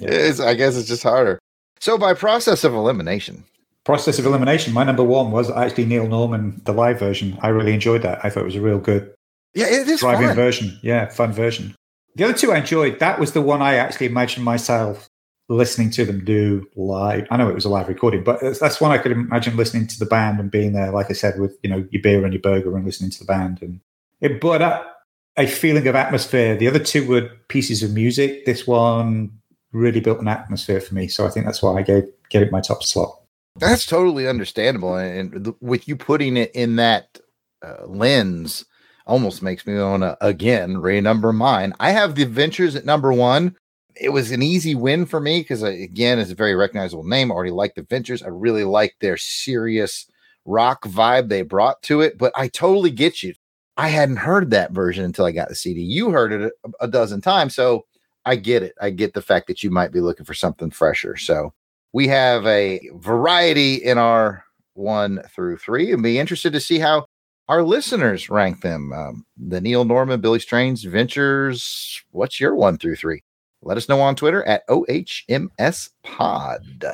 It's- 0.00 0.38
I 0.38 0.54
guess 0.54 0.76
it's 0.76 0.86
just 0.88 1.02
harder. 1.02 1.40
So, 1.80 1.98
by 1.98 2.14
process 2.14 2.62
of 2.62 2.74
elimination, 2.74 3.42
process 3.82 4.20
of 4.20 4.26
elimination. 4.26 4.72
My 4.72 4.84
number 4.84 5.02
one 5.02 5.32
was 5.32 5.50
actually 5.50 5.86
Neil 5.86 6.06
Norman, 6.06 6.62
the 6.64 6.72
live 6.72 7.00
version. 7.00 7.36
I 7.42 7.48
really 7.48 7.74
enjoyed 7.74 8.02
that. 8.02 8.24
I 8.24 8.30
thought 8.30 8.42
it 8.42 8.46
was 8.46 8.54
a 8.54 8.60
real 8.60 8.78
good 8.78 9.12
yeah, 9.54 9.66
it 9.66 9.88
is 9.88 9.98
driving 9.98 10.28
fun. 10.28 10.36
version. 10.36 10.78
Yeah, 10.82 11.08
fun 11.08 11.32
version. 11.32 11.74
The 12.14 12.24
other 12.24 12.34
two 12.34 12.52
I 12.52 12.58
enjoyed. 12.58 12.98
That 12.98 13.18
was 13.18 13.32
the 13.32 13.42
one 13.42 13.62
I 13.62 13.76
actually 13.76 14.06
imagined 14.06 14.44
myself 14.44 15.08
listening 15.48 15.90
to 15.90 16.04
them 16.04 16.24
do 16.24 16.66
live. 16.76 17.26
I 17.30 17.36
know 17.36 17.48
it 17.48 17.54
was 17.54 17.64
a 17.64 17.68
live 17.68 17.88
recording, 17.88 18.24
but 18.24 18.40
that's- 18.40 18.80
one 18.80 18.90
I 18.90 18.98
could 18.98 19.12
imagine 19.12 19.56
listening 19.56 19.86
to 19.88 19.98
the 19.98 20.06
band 20.06 20.40
and 20.40 20.50
being 20.50 20.72
there, 20.72 20.90
like 20.90 21.10
I 21.10 21.14
said, 21.14 21.38
with 21.38 21.56
you 21.62 21.70
know 21.70 21.86
your 21.90 22.02
beer 22.02 22.24
and 22.24 22.32
your 22.32 22.42
burger 22.42 22.76
and 22.76 22.84
listening 22.84 23.10
to 23.10 23.18
the 23.18 23.24
band, 23.24 23.60
and 23.62 23.80
it 24.20 24.40
brought 24.40 24.62
up 24.62 24.88
a 25.36 25.46
feeling 25.46 25.86
of 25.86 25.94
atmosphere. 25.94 26.56
The 26.56 26.68
other 26.68 26.78
two 26.78 27.06
were 27.06 27.30
pieces 27.48 27.82
of 27.82 27.92
music. 27.92 28.44
This 28.44 28.66
one 28.66 29.30
really 29.72 30.00
built 30.00 30.20
an 30.20 30.28
atmosphere 30.28 30.80
for 30.80 30.94
me, 30.94 31.08
so 31.08 31.26
I 31.26 31.30
think 31.30 31.46
that's 31.46 31.62
why 31.62 31.78
I 31.78 31.82
gave 31.82 32.04
gave 32.28 32.42
it 32.42 32.52
my 32.52 32.60
top 32.60 32.82
slot. 32.82 33.18
That's 33.56 33.84
totally 33.84 34.26
understandable, 34.26 34.94
and, 34.96 35.34
and 35.34 35.54
with 35.60 35.86
you 35.86 35.96
putting 35.96 36.36
it 36.36 36.50
in 36.54 36.76
that 36.76 37.20
uh, 37.62 37.86
lens, 37.86 38.64
almost 39.06 39.42
makes 39.42 39.66
me 39.66 39.78
want 39.78 40.02
to 40.02 40.16
again 40.24 40.74
renumber 40.74 41.34
mine. 41.34 41.72
I 41.80 41.90
have 41.90 42.14
the 42.14 42.24
Ventures 42.24 42.76
at 42.76 42.84
number 42.84 43.12
one. 43.12 43.56
It 44.00 44.10
was 44.10 44.30
an 44.30 44.42
easy 44.42 44.74
win 44.74 45.06
for 45.06 45.20
me 45.20 45.40
because 45.40 45.62
uh, 45.62 45.66
again, 45.66 46.18
it's 46.18 46.30
a 46.30 46.36
very 46.36 46.54
recognizable 46.54 47.04
name. 47.04 47.30
I 47.30 47.34
already 47.34 47.50
like 47.50 47.74
the 47.74 47.82
Ventures. 47.82 48.22
I 48.22 48.28
really 48.28 48.64
like 48.64 48.94
their 49.00 49.16
serious 49.16 50.06
rock 50.44 50.82
vibe 50.84 51.28
they 51.28 51.42
brought 51.42 51.82
to 51.82 52.00
it. 52.00 52.18
But 52.18 52.32
I 52.36 52.48
totally 52.48 52.90
get 52.90 53.22
you. 53.22 53.34
I 53.76 53.88
hadn't 53.88 54.16
heard 54.16 54.50
that 54.50 54.72
version 54.72 55.04
until 55.04 55.24
I 55.24 55.32
got 55.32 55.48
the 55.48 55.54
CD. 55.54 55.80
You 55.80 56.10
heard 56.10 56.32
it 56.32 56.52
a, 56.64 56.70
a 56.80 56.88
dozen 56.88 57.20
times, 57.20 57.54
so 57.54 57.86
I 58.24 58.36
get 58.36 58.62
it. 58.62 58.74
I 58.80 58.90
get 58.90 59.14
the 59.14 59.22
fact 59.22 59.46
that 59.48 59.62
you 59.62 59.70
might 59.70 59.92
be 59.92 60.00
looking 60.00 60.26
for 60.26 60.34
something 60.34 60.70
fresher. 60.70 61.16
So 61.16 61.52
we 61.92 62.08
have 62.08 62.46
a 62.46 62.80
variety 62.94 63.74
in 63.76 63.98
our 63.98 64.44
one 64.74 65.22
through 65.34 65.58
three 65.58 65.92
and 65.92 66.02
be 66.02 66.18
interested 66.18 66.52
to 66.52 66.60
see 66.60 66.78
how 66.78 67.06
our 67.48 67.62
listeners 67.62 68.30
rank 68.30 68.62
them. 68.62 68.92
Um, 68.92 69.26
the 69.36 69.60
Neil 69.60 69.84
Norman, 69.84 70.20
Billy 70.20 70.38
Strange 70.38 70.84
Ventures. 70.84 72.02
What's 72.10 72.40
your 72.40 72.54
one 72.54 72.78
through 72.78 72.96
three? 72.96 73.22
Let 73.62 73.76
us 73.76 73.88
know 73.88 74.00
on 74.00 74.16
Twitter 74.16 74.42
at 74.44 74.66
OHMS 74.68 75.90
Pod. 76.02 76.84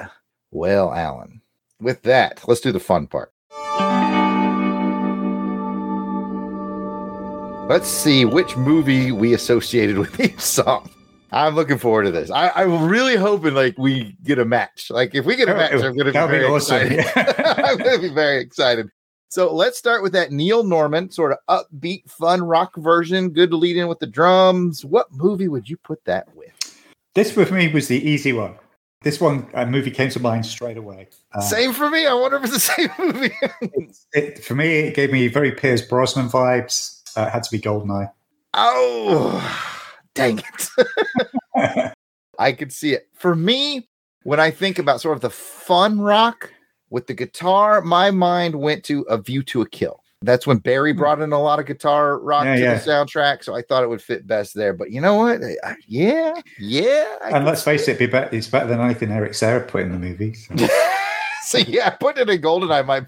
Well, 0.50 0.92
Alan, 0.92 1.40
with 1.80 2.02
that, 2.02 2.46
let's 2.46 2.60
do 2.60 2.72
the 2.72 2.80
fun 2.80 3.06
part. 3.06 3.32
Let's 7.68 7.88
see 7.88 8.24
which 8.24 8.56
movie 8.56 9.12
we 9.12 9.34
associated 9.34 9.98
with 9.98 10.18
each 10.24 10.40
song. 10.40 10.90
I'm 11.30 11.54
looking 11.54 11.76
forward 11.76 12.04
to 12.04 12.10
this. 12.10 12.30
I, 12.30 12.48
I'm 12.50 12.88
really 12.88 13.16
hoping 13.16 13.52
like 13.52 13.76
we 13.76 14.16
get 14.24 14.38
a 14.38 14.46
match. 14.46 14.90
Like 14.90 15.14
if 15.14 15.26
we 15.26 15.36
get 15.36 15.50
a 15.50 15.54
match, 15.54 15.72
I'm 15.72 15.94
going 15.94 15.98
to 15.98 16.04
be 16.06 16.10
be 16.12 16.12
very 16.12 16.44
awesome. 16.46 16.80
excited. 16.90 17.36
I'm 17.46 17.76
going 17.76 17.96
to 17.96 18.08
be 18.08 18.14
very 18.14 18.40
excited. 18.40 18.88
So 19.30 19.54
let's 19.54 19.76
start 19.78 20.02
with 20.02 20.12
that 20.12 20.32
Neil 20.32 20.64
Norman 20.64 21.10
sort 21.10 21.32
of 21.32 21.38
upbeat, 21.48 22.08
fun 22.08 22.42
rock 22.42 22.74
version. 22.76 23.28
Good 23.30 23.50
to 23.50 23.56
lead 23.56 23.76
in 23.76 23.86
with 23.88 23.98
the 23.98 24.06
drums. 24.06 24.84
What 24.84 25.12
movie 25.12 25.48
would 25.48 25.68
you 25.68 25.76
put 25.76 26.02
that 26.06 26.34
with? 26.34 26.52
This 27.14 27.32
for 27.32 27.44
me 27.52 27.68
was 27.68 27.88
the 27.88 27.96
easy 28.08 28.32
one. 28.32 28.54
This 29.02 29.20
one 29.20 29.48
a 29.54 29.66
movie 29.66 29.90
came 29.90 30.10
to 30.10 30.20
mind 30.20 30.46
straight 30.46 30.76
away. 30.76 31.08
Uh, 31.32 31.40
Same 31.40 31.72
for 31.72 31.90
me. 31.90 32.06
I 32.06 32.14
wonder 32.14 32.38
if 32.38 32.44
it's 32.44 32.54
the 32.54 32.58
same 32.60 32.90
movie. 32.98 33.34
it, 34.12 34.42
for 34.42 34.54
me, 34.54 34.78
it 34.78 34.94
gave 34.94 35.12
me 35.12 35.28
very 35.28 35.52
Pierce 35.52 35.82
Brosnan 35.82 36.28
vibes. 36.28 37.02
Uh, 37.16 37.22
it 37.26 37.30
had 37.30 37.42
to 37.42 37.50
be 37.50 37.60
Goldeneye. 37.60 38.10
oh, 38.54 39.76
dang 40.14 40.38
it. 40.38 40.68
I 42.38 42.52
could 42.52 42.72
see 42.72 42.94
it. 42.94 43.08
For 43.14 43.34
me, 43.34 43.88
when 44.22 44.40
I 44.40 44.50
think 44.50 44.78
about 44.78 45.00
sort 45.00 45.16
of 45.16 45.20
the 45.20 45.30
fun 45.30 46.00
rock 46.00 46.52
with 46.90 47.06
the 47.06 47.14
guitar, 47.14 47.80
my 47.80 48.10
mind 48.10 48.54
went 48.56 48.84
to 48.84 49.02
A 49.02 49.18
View 49.18 49.42
to 49.44 49.62
a 49.62 49.68
Kill. 49.68 50.02
That's 50.22 50.48
when 50.48 50.56
Barry 50.58 50.92
brought 50.92 51.20
in 51.20 51.32
a 51.32 51.40
lot 51.40 51.60
of 51.60 51.66
guitar 51.66 52.18
rock 52.18 52.42
Hmm. 52.42 52.48
Yeah, 52.48 52.54
to 52.56 52.60
yeah. 52.62 52.74
the 52.78 52.90
soundtrack, 52.90 53.44
so 53.44 53.54
I 53.54 53.62
thought 53.62 53.84
it 53.84 53.88
would 53.88 54.02
fit 54.02 54.26
best 54.26 54.52
there. 54.54 54.72
But 54.72 54.90
you 54.90 55.00
know 55.00 55.14
what? 55.14 55.40
I- 55.64 55.76
Yeah, 55.86 56.34
yeah. 56.58 57.06
I 57.24 57.30
And 57.36 57.44
let's 57.46 57.62
face 57.62 57.86
it, 57.86 57.98
be 58.00 58.06
bet- 58.06 58.34
it's 58.34 58.48
better 58.48 58.66
than 58.66 58.80
anything 58.80 59.12
Eric 59.12 59.34
Serra 59.34 59.60
put 59.60 59.82
in 59.82 59.92
the 59.92 59.98
movie. 59.98 60.34
so. 60.34 60.54
so 61.46 61.58
yeah, 61.58 61.90
putting 61.90 62.22
it 62.22 62.30
in 62.30 62.40
Goldeneye 62.42 62.84
might 62.84 63.06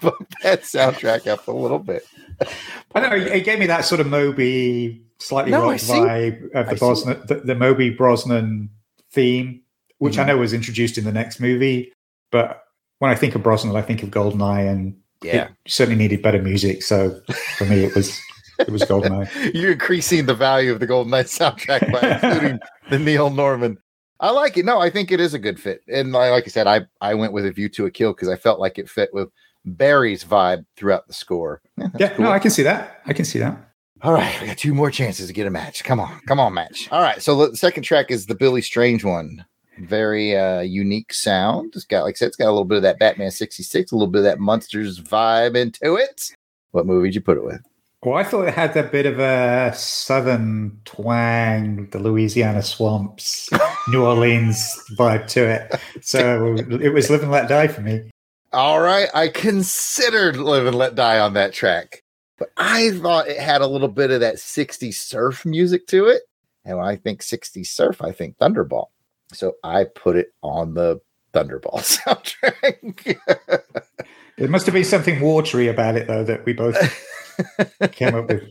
bump 0.00 0.34
that 0.42 0.62
soundtrack 0.62 1.26
up 1.26 1.46
a 1.48 1.52
little 1.52 1.78
bit. 1.78 2.06
I 2.94 3.00
know 3.00 3.14
it 3.14 3.44
gave 3.44 3.58
me 3.58 3.66
that 3.66 3.84
sort 3.84 4.00
of 4.00 4.06
Moby, 4.06 5.02
slightly 5.18 5.50
No, 5.52 5.64
rock 5.68 5.76
vibe 5.80 6.50
of 6.54 6.70
the. 6.70 6.76
Brosnan, 6.76 7.20
the, 7.26 7.34
the 7.34 7.54
Moby 7.54 7.90
Brosnan 7.90 8.70
theme, 9.12 9.60
which 9.98 10.16
I 10.18 10.24
Mhm. 10.24 10.28
know 10.28 10.38
was 10.38 10.54
introduced 10.54 10.96
in 10.96 11.04
the 11.04 11.12
next 11.12 11.40
movie. 11.40 11.92
But 12.30 12.62
when 12.98 13.10
I 13.10 13.14
think 13.14 13.34
of 13.34 13.42
Brosnan, 13.42 13.76
I 13.76 13.82
think 13.82 14.02
of 14.02 14.10
Goldeneye, 14.10 14.70
and 14.70 14.96
Yeah, 15.22 15.48
it 15.48 15.50
certainly 15.66 15.98
needed 15.98 16.22
better 16.22 16.42
music. 16.42 16.82
So 16.82 17.20
for 17.56 17.64
me, 17.64 17.84
it 17.84 17.94
was 17.94 18.20
it 18.58 18.70
was 18.70 18.82
Goldeneye. 18.82 19.54
you're 19.54 19.72
increasing 19.72 20.26
the 20.26 20.34
value 20.34 20.72
of 20.72 20.80
the 20.80 20.86
Goldeneye 20.86 21.24
soundtrack 21.24 21.90
by 21.92 22.14
including 22.22 22.60
the 22.90 22.98
Neil 22.98 23.30
Norman. 23.30 23.78
I 24.20 24.30
like 24.30 24.58
it. 24.58 24.66
No, 24.66 24.78
I 24.78 24.90
think 24.90 25.10
it 25.10 25.20
is 25.20 25.32
a 25.32 25.38
good 25.38 25.58
fit. 25.58 25.82
And 25.88 26.12
like 26.12 26.44
I 26.44 26.48
said, 26.48 26.66
I 26.66 26.82
I 27.00 27.14
went 27.14 27.32
with 27.32 27.46
a 27.46 27.50
view 27.50 27.68
to 27.70 27.86
a 27.86 27.90
kill 27.90 28.12
because 28.12 28.28
I 28.28 28.36
felt 28.36 28.60
like 28.60 28.78
it 28.78 28.88
fit 28.88 29.10
with 29.12 29.28
Barry's 29.64 30.24
vibe 30.24 30.64
throughout 30.76 31.06
the 31.06 31.14
score. 31.14 31.62
Yeah, 31.76 31.88
yeah, 31.98 32.08
cool. 32.10 32.24
no, 32.26 32.32
I 32.32 32.38
can 32.38 32.50
see 32.50 32.62
that. 32.62 33.00
I 33.06 33.12
can 33.12 33.24
see 33.24 33.38
that. 33.38 33.56
All 34.02 34.12
right, 34.12 34.40
we 34.40 34.46
got 34.46 34.56
two 34.56 34.72
more 34.72 34.90
chances 34.90 35.26
to 35.26 35.32
get 35.32 35.46
a 35.46 35.50
match. 35.50 35.84
Come 35.84 36.00
on, 36.00 36.20
come 36.26 36.40
on, 36.40 36.54
match. 36.54 36.88
All 36.90 37.02
right, 37.02 37.20
so 37.20 37.48
the 37.48 37.56
second 37.56 37.82
track 37.82 38.10
is 38.10 38.26
the 38.26 38.34
Billy 38.34 38.62
Strange 38.62 39.04
one. 39.04 39.44
Very 39.80 40.36
uh 40.36 40.60
unique 40.60 41.12
sound. 41.12 41.72
It's 41.74 41.84
got, 41.84 42.04
like 42.04 42.16
I 42.16 42.18
said, 42.18 42.28
it's 42.28 42.36
got 42.36 42.46
a 42.46 42.52
little 42.52 42.64
bit 42.64 42.76
of 42.76 42.82
that 42.82 42.98
Batman 42.98 43.30
66, 43.30 43.92
a 43.92 43.94
little 43.94 44.10
bit 44.10 44.20
of 44.20 44.24
that 44.24 44.38
Munsters 44.38 45.00
vibe 45.00 45.56
into 45.56 45.96
it. 45.96 46.34
What 46.72 46.86
movie 46.86 47.08
did 47.08 47.14
you 47.16 47.20
put 47.20 47.38
it 47.38 47.44
with? 47.44 47.60
Well, 48.02 48.16
I 48.16 48.24
thought 48.24 48.48
it 48.48 48.54
had 48.54 48.74
a 48.78 48.82
bit 48.82 49.04
of 49.04 49.18
a 49.18 49.74
southern 49.74 50.80
twang, 50.86 51.90
the 51.90 51.98
Louisiana 51.98 52.62
swamps, 52.62 53.50
New 53.88 54.02
Orleans 54.06 54.74
vibe 54.92 55.26
to 55.28 55.46
it. 55.46 55.78
So 56.00 56.56
it 56.56 56.94
was 56.94 57.10
Live 57.10 57.22
and 57.22 57.30
Let 57.30 57.50
Die 57.50 57.68
for 57.68 57.82
me. 57.82 58.10
All 58.54 58.80
right, 58.80 59.08
I 59.14 59.28
considered 59.28 60.38
Live 60.38 60.66
and 60.66 60.76
Let 60.76 60.94
Die 60.94 61.18
on 61.18 61.34
that 61.34 61.52
track, 61.52 62.02
but 62.38 62.48
I 62.56 62.92
thought 62.92 63.28
it 63.28 63.38
had 63.38 63.60
a 63.60 63.66
little 63.66 63.88
bit 63.88 64.10
of 64.10 64.20
that 64.20 64.36
60s 64.36 64.94
surf 64.94 65.44
music 65.44 65.86
to 65.88 66.06
it. 66.06 66.22
And 66.64 66.78
when 66.78 66.86
I 66.86 66.96
think 66.96 67.20
60s 67.20 67.66
surf, 67.66 68.02
I 68.02 68.12
think 68.12 68.38
Thunderball. 68.38 68.86
So 69.32 69.54
I 69.62 69.84
put 69.84 70.16
it 70.16 70.28
on 70.42 70.74
the 70.74 71.00
Thunderball 71.32 71.80
soundtrack. 71.80 73.18
It 74.36 74.48
must 74.50 74.66
have 74.66 74.72
been 74.72 74.84
something 74.84 75.20
watery 75.20 75.68
about 75.68 75.96
it, 75.96 76.06
though, 76.06 76.24
that 76.24 76.44
we 76.46 76.54
both 76.54 76.76
came 77.92 78.14
up 78.14 78.28
with. 78.28 78.42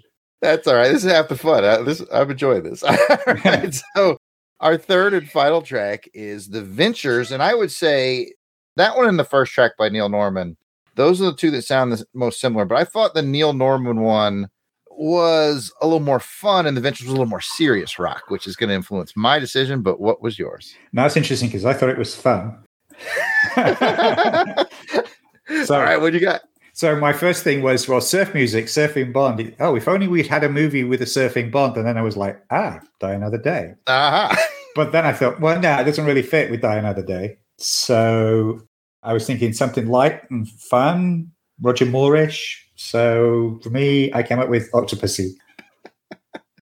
That's 0.42 0.68
all 0.68 0.76
right. 0.76 0.90
This 0.92 1.04
is 1.04 1.12
half 1.12 1.28
the 1.28 1.36
fun. 1.36 1.66
I, 1.66 1.82
this 1.82 2.04
I'm 2.14 2.32
enjoying 2.32 2.64
this. 2.64 2.84
All 2.84 2.96
right. 3.28 3.82
So 3.96 4.18
our 4.62 4.78
third 4.78 5.14
and 5.14 5.30
final 5.30 5.62
track 5.62 6.08
is 6.14 6.48
the 6.48 6.62
Ventures, 6.62 7.32
and 7.32 7.44
I 7.44 7.54
would 7.54 7.72
say 7.72 8.34
that 8.78 8.96
one 8.96 9.08
and 9.08 9.20
the 9.20 9.26
first 9.26 9.52
track 9.52 9.74
by 9.78 9.90
Neil 9.90 10.08
Norman. 10.08 10.56
Those 10.96 11.22
are 11.22 11.26
the 11.26 11.36
two 11.36 11.52
that 11.52 11.64
sound 11.64 11.92
the 11.92 12.06
most 12.14 12.40
similar. 12.40 12.66
But 12.66 12.78
I 12.78 12.86
thought 12.86 13.14
the 13.14 13.22
Neil 13.22 13.52
Norman 13.52 14.00
one 14.00 14.48
was 15.00 15.72
a 15.82 15.86
little 15.86 16.00
more 16.00 16.20
fun, 16.20 16.68
and 16.68 16.76
the 16.76 16.82
Ventures 16.82 17.06
was 17.06 17.12
a 17.12 17.14
little 17.14 17.26
more 17.26 17.42
serious 17.42 17.98
rock, 17.98 18.24
which 18.28 18.46
is 18.46 18.56
going 18.56 18.68
to 18.70 18.76
influence 18.76 19.14
my 19.16 19.40
decision. 19.40 19.82
But 19.82 20.00
what 20.00 20.22
was 20.22 20.38
yours? 20.38 20.76
Now, 20.92 21.04
that's 21.04 21.18
interesting 21.18 21.48
because 21.48 21.66
I 21.66 21.74
thought 21.74 21.90
it 21.90 21.98
was 21.98 22.16
fun. 22.16 22.58
so, 25.66 25.76
all 25.76 25.82
right, 25.82 26.00
what 26.00 26.12
do 26.12 26.20
you 26.20 26.26
got? 26.26 26.42
So 26.74 26.96
my 26.96 27.12
first 27.12 27.44
thing 27.44 27.62
was, 27.62 27.88
well, 27.88 28.02
surf 28.02 28.34
music, 28.34 28.66
surfing 28.66 29.12
Bond. 29.12 29.56
Oh, 29.60 29.76
if 29.76 29.88
only 29.88 30.08
we'd 30.08 30.28
had 30.28 30.44
a 30.44 30.50
movie 30.50 30.84
with 30.84 31.02
a 31.02 31.06
surfing 31.06 31.52
Bond. 31.52 31.76
And 31.76 31.86
then 31.86 31.98
I 31.98 32.02
was 32.02 32.16
like, 32.16 32.42
ah, 32.52 32.80
Die 33.00 33.14
Another 33.14 33.38
Day. 33.38 33.74
Uh-huh. 33.88 34.36
But 34.76 34.92
then 34.92 35.04
I 35.04 35.12
thought, 35.14 35.42
well, 35.42 35.60
no, 35.60 35.80
it 35.80 35.84
doesn't 35.84 36.06
really 36.06 36.22
fit 36.22 36.52
with 36.52 36.62
Die 36.62 36.76
Another 36.76 37.02
Day. 37.02 37.40
So 37.58 38.62
I 39.04 39.12
was 39.14 39.26
thinking 39.26 39.52
something 39.52 39.88
light 39.88 40.22
and 40.30 40.48
fun, 40.48 41.32
Roger 41.60 41.86
Moorish. 41.86 42.69
So 42.82 43.60
for 43.62 43.72
me, 43.72 44.12
I 44.14 44.24
came 44.24 44.40
up 44.40 44.48
with 44.48 44.72
Octopussy. 44.72 45.34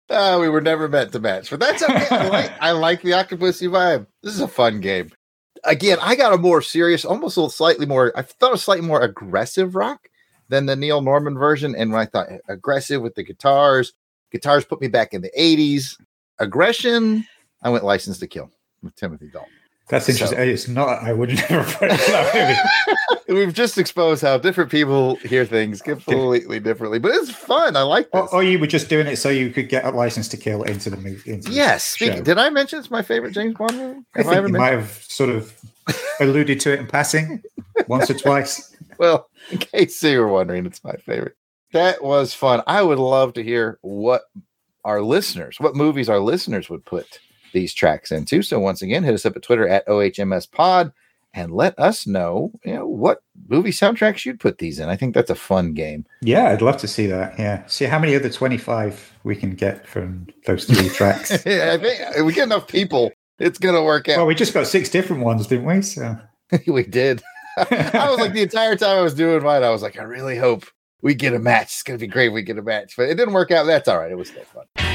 Uh, 0.09 0.37
we 0.39 0.47
were 0.47 0.61
never 0.61 0.87
meant 0.87 1.11
to 1.11 1.19
match, 1.19 1.49
but 1.49 1.59
that's 1.59 1.83
okay. 1.83 2.07
I 2.09 2.29
like 2.29 2.51
I 2.61 2.71
like 2.71 3.01
the 3.01 3.11
Octopussy 3.11 3.67
vibe. 3.69 4.07
This 4.23 4.33
is 4.33 4.39
a 4.39 4.47
fun 4.47 4.79
game. 4.79 5.11
Again, 5.65 5.97
I 6.01 6.15
got 6.15 6.31
a 6.31 6.37
more 6.37 6.61
serious, 6.61 7.03
almost 7.03 7.35
a 7.35 7.41
little 7.41 7.49
slightly 7.49 7.85
more. 7.85 8.13
I 8.15 8.21
thought 8.21 8.53
a 8.53 8.57
slightly 8.57 8.87
more 8.87 9.01
aggressive 9.01 9.75
rock 9.75 10.07
than 10.47 10.65
the 10.65 10.77
Neil 10.77 11.01
Norman 11.01 11.37
version. 11.37 11.75
And 11.75 11.91
when 11.91 11.99
I 11.99 12.05
thought 12.05 12.29
aggressive 12.47 13.01
with 13.01 13.15
the 13.15 13.23
guitars, 13.23 13.91
guitars 14.31 14.63
put 14.63 14.79
me 14.79 14.87
back 14.87 15.13
in 15.13 15.21
the 15.21 15.31
'80s. 15.37 15.97
Aggression, 16.39 17.25
I 17.61 17.69
went 17.69 17.83
License 17.83 18.17
to 18.19 18.27
Kill 18.27 18.49
with 18.81 18.95
Timothy 18.95 19.27
Dalton. 19.29 19.51
That's 19.89 20.09
interesting. 20.09 20.39
It's 20.39 20.67
not, 20.67 21.01
I 21.01 21.13
would 21.13 21.29
never 21.49 21.63
put 21.63 21.91
it 21.91 21.99
that 22.07 22.57
movie. 23.27 23.39
We've 23.39 23.53
just 23.53 23.77
exposed 23.77 24.21
how 24.21 24.37
different 24.37 24.69
people 24.69 25.15
hear 25.17 25.45
things 25.45 25.81
completely 25.81 26.59
differently, 26.59 26.99
but 26.99 27.11
it's 27.13 27.31
fun. 27.31 27.75
I 27.75 27.83
like 27.83 28.11
this. 28.11 28.21
Or, 28.21 28.35
or 28.35 28.43
you 28.43 28.59
were 28.59 28.67
just 28.67 28.89
doing 28.89 29.07
it 29.07 29.17
so 29.17 29.29
you 29.29 29.49
could 29.49 29.69
get 29.69 29.85
a 29.85 29.91
license 29.91 30.27
to 30.29 30.37
kill 30.37 30.63
into 30.63 30.89
the 30.89 30.97
movie. 30.97 31.31
Into 31.31 31.51
yes. 31.51 31.95
Show. 31.95 32.21
did 32.21 32.37
I 32.37 32.49
mention 32.49 32.79
it's 32.79 32.91
my 32.91 33.01
favorite 33.01 33.33
James 33.33 33.55
Bond 33.55 33.77
movie? 33.77 33.99
I 34.15 34.19
Have 34.19 34.25
think 34.25 34.37
ever 34.37 34.47
you 34.47 34.53
might 34.53 34.73
have 34.73 34.91
sort 35.07 35.29
of 35.29 35.57
alluded 36.19 36.59
to 36.61 36.73
it 36.73 36.79
in 36.79 36.87
passing 36.87 37.41
once 37.87 38.09
or 38.09 38.15
twice. 38.15 38.73
Well, 38.99 39.29
in 39.51 39.59
case 39.59 40.01
you 40.01 40.19
were 40.19 40.27
wondering, 40.27 40.65
it's 40.65 40.83
my 40.83 40.95
favorite. 40.95 41.35
That 41.71 42.03
was 42.03 42.33
fun. 42.33 42.63
I 42.65 42.81
would 42.81 42.97
love 42.97 43.33
to 43.33 43.43
hear 43.43 43.77
what 43.83 44.23
our 44.83 45.03
listeners, 45.03 45.59
what 45.59 45.75
movies 45.75 46.09
our 46.09 46.19
listeners 46.19 46.67
would 46.67 46.83
put 46.83 47.19
these 47.53 47.73
tracks 47.73 48.11
into. 48.11 48.41
So 48.41 48.59
once 48.59 48.81
again, 48.81 49.03
hit 49.03 49.13
us 49.13 49.25
up 49.25 49.35
at 49.35 49.43
Twitter 49.43 49.67
at 49.67 49.87
OHMS 49.87 50.51
Pod 50.51 50.91
and 51.33 51.51
let 51.51 51.77
us 51.77 52.07
know, 52.07 52.51
you 52.65 52.73
know, 52.73 52.87
what 52.87 53.21
movie 53.47 53.69
soundtracks 53.71 54.25
you'd 54.25 54.39
put 54.39 54.57
these 54.57 54.79
in. 54.79 54.89
I 54.89 54.95
think 54.95 55.13
that's 55.13 55.29
a 55.29 55.35
fun 55.35 55.73
game. 55.73 56.05
Yeah, 56.21 56.49
I'd 56.49 56.61
love 56.61 56.77
to 56.77 56.87
see 56.87 57.05
that. 57.07 57.37
Yeah. 57.37 57.65
See 57.67 57.85
how 57.85 57.99
many 57.99 58.15
other 58.15 58.29
25 58.29 59.19
we 59.23 59.35
can 59.35 59.51
get 59.51 59.87
from 59.87 60.27
those 60.45 60.65
three 60.65 60.89
tracks. 60.89 61.31
Yeah, 61.45 61.73
I 61.73 61.77
think 61.77 61.99
if 62.17 62.25
we 62.25 62.33
get 62.33 62.43
enough 62.43 62.67
people, 62.67 63.11
it's 63.39 63.59
gonna 63.59 63.83
work 63.83 64.09
out. 64.09 64.17
well, 64.17 64.25
we 64.25 64.35
just 64.35 64.53
got 64.53 64.65
six 64.67 64.89
different 64.89 65.23
ones, 65.23 65.47
didn't 65.47 65.65
we? 65.65 65.81
So 65.81 66.17
we 66.67 66.83
did. 66.83 67.21
I 67.57 68.07
was 68.09 68.19
like 68.19 68.33
the 68.33 68.41
entire 68.41 68.75
time 68.75 68.97
I 68.97 69.01
was 69.01 69.13
doing 69.13 69.43
mine, 69.43 69.63
I 69.63 69.69
was 69.69 69.81
like, 69.81 69.99
I 69.99 70.03
really 70.03 70.37
hope 70.37 70.65
we 71.01 71.13
get 71.13 71.33
a 71.33 71.39
match. 71.39 71.67
It's 71.67 71.83
gonna 71.83 71.99
be 71.99 72.07
great 72.07 72.27
if 72.27 72.33
we 72.33 72.41
get 72.41 72.57
a 72.57 72.63
match. 72.63 72.95
But 72.97 73.09
it 73.09 73.15
didn't 73.15 73.33
work 73.33 73.51
out. 73.51 73.65
That's 73.65 73.87
all 73.87 73.99
right. 73.99 74.11
It 74.11 74.17
was 74.17 74.29
still 74.29 74.43
fun. 74.43 74.86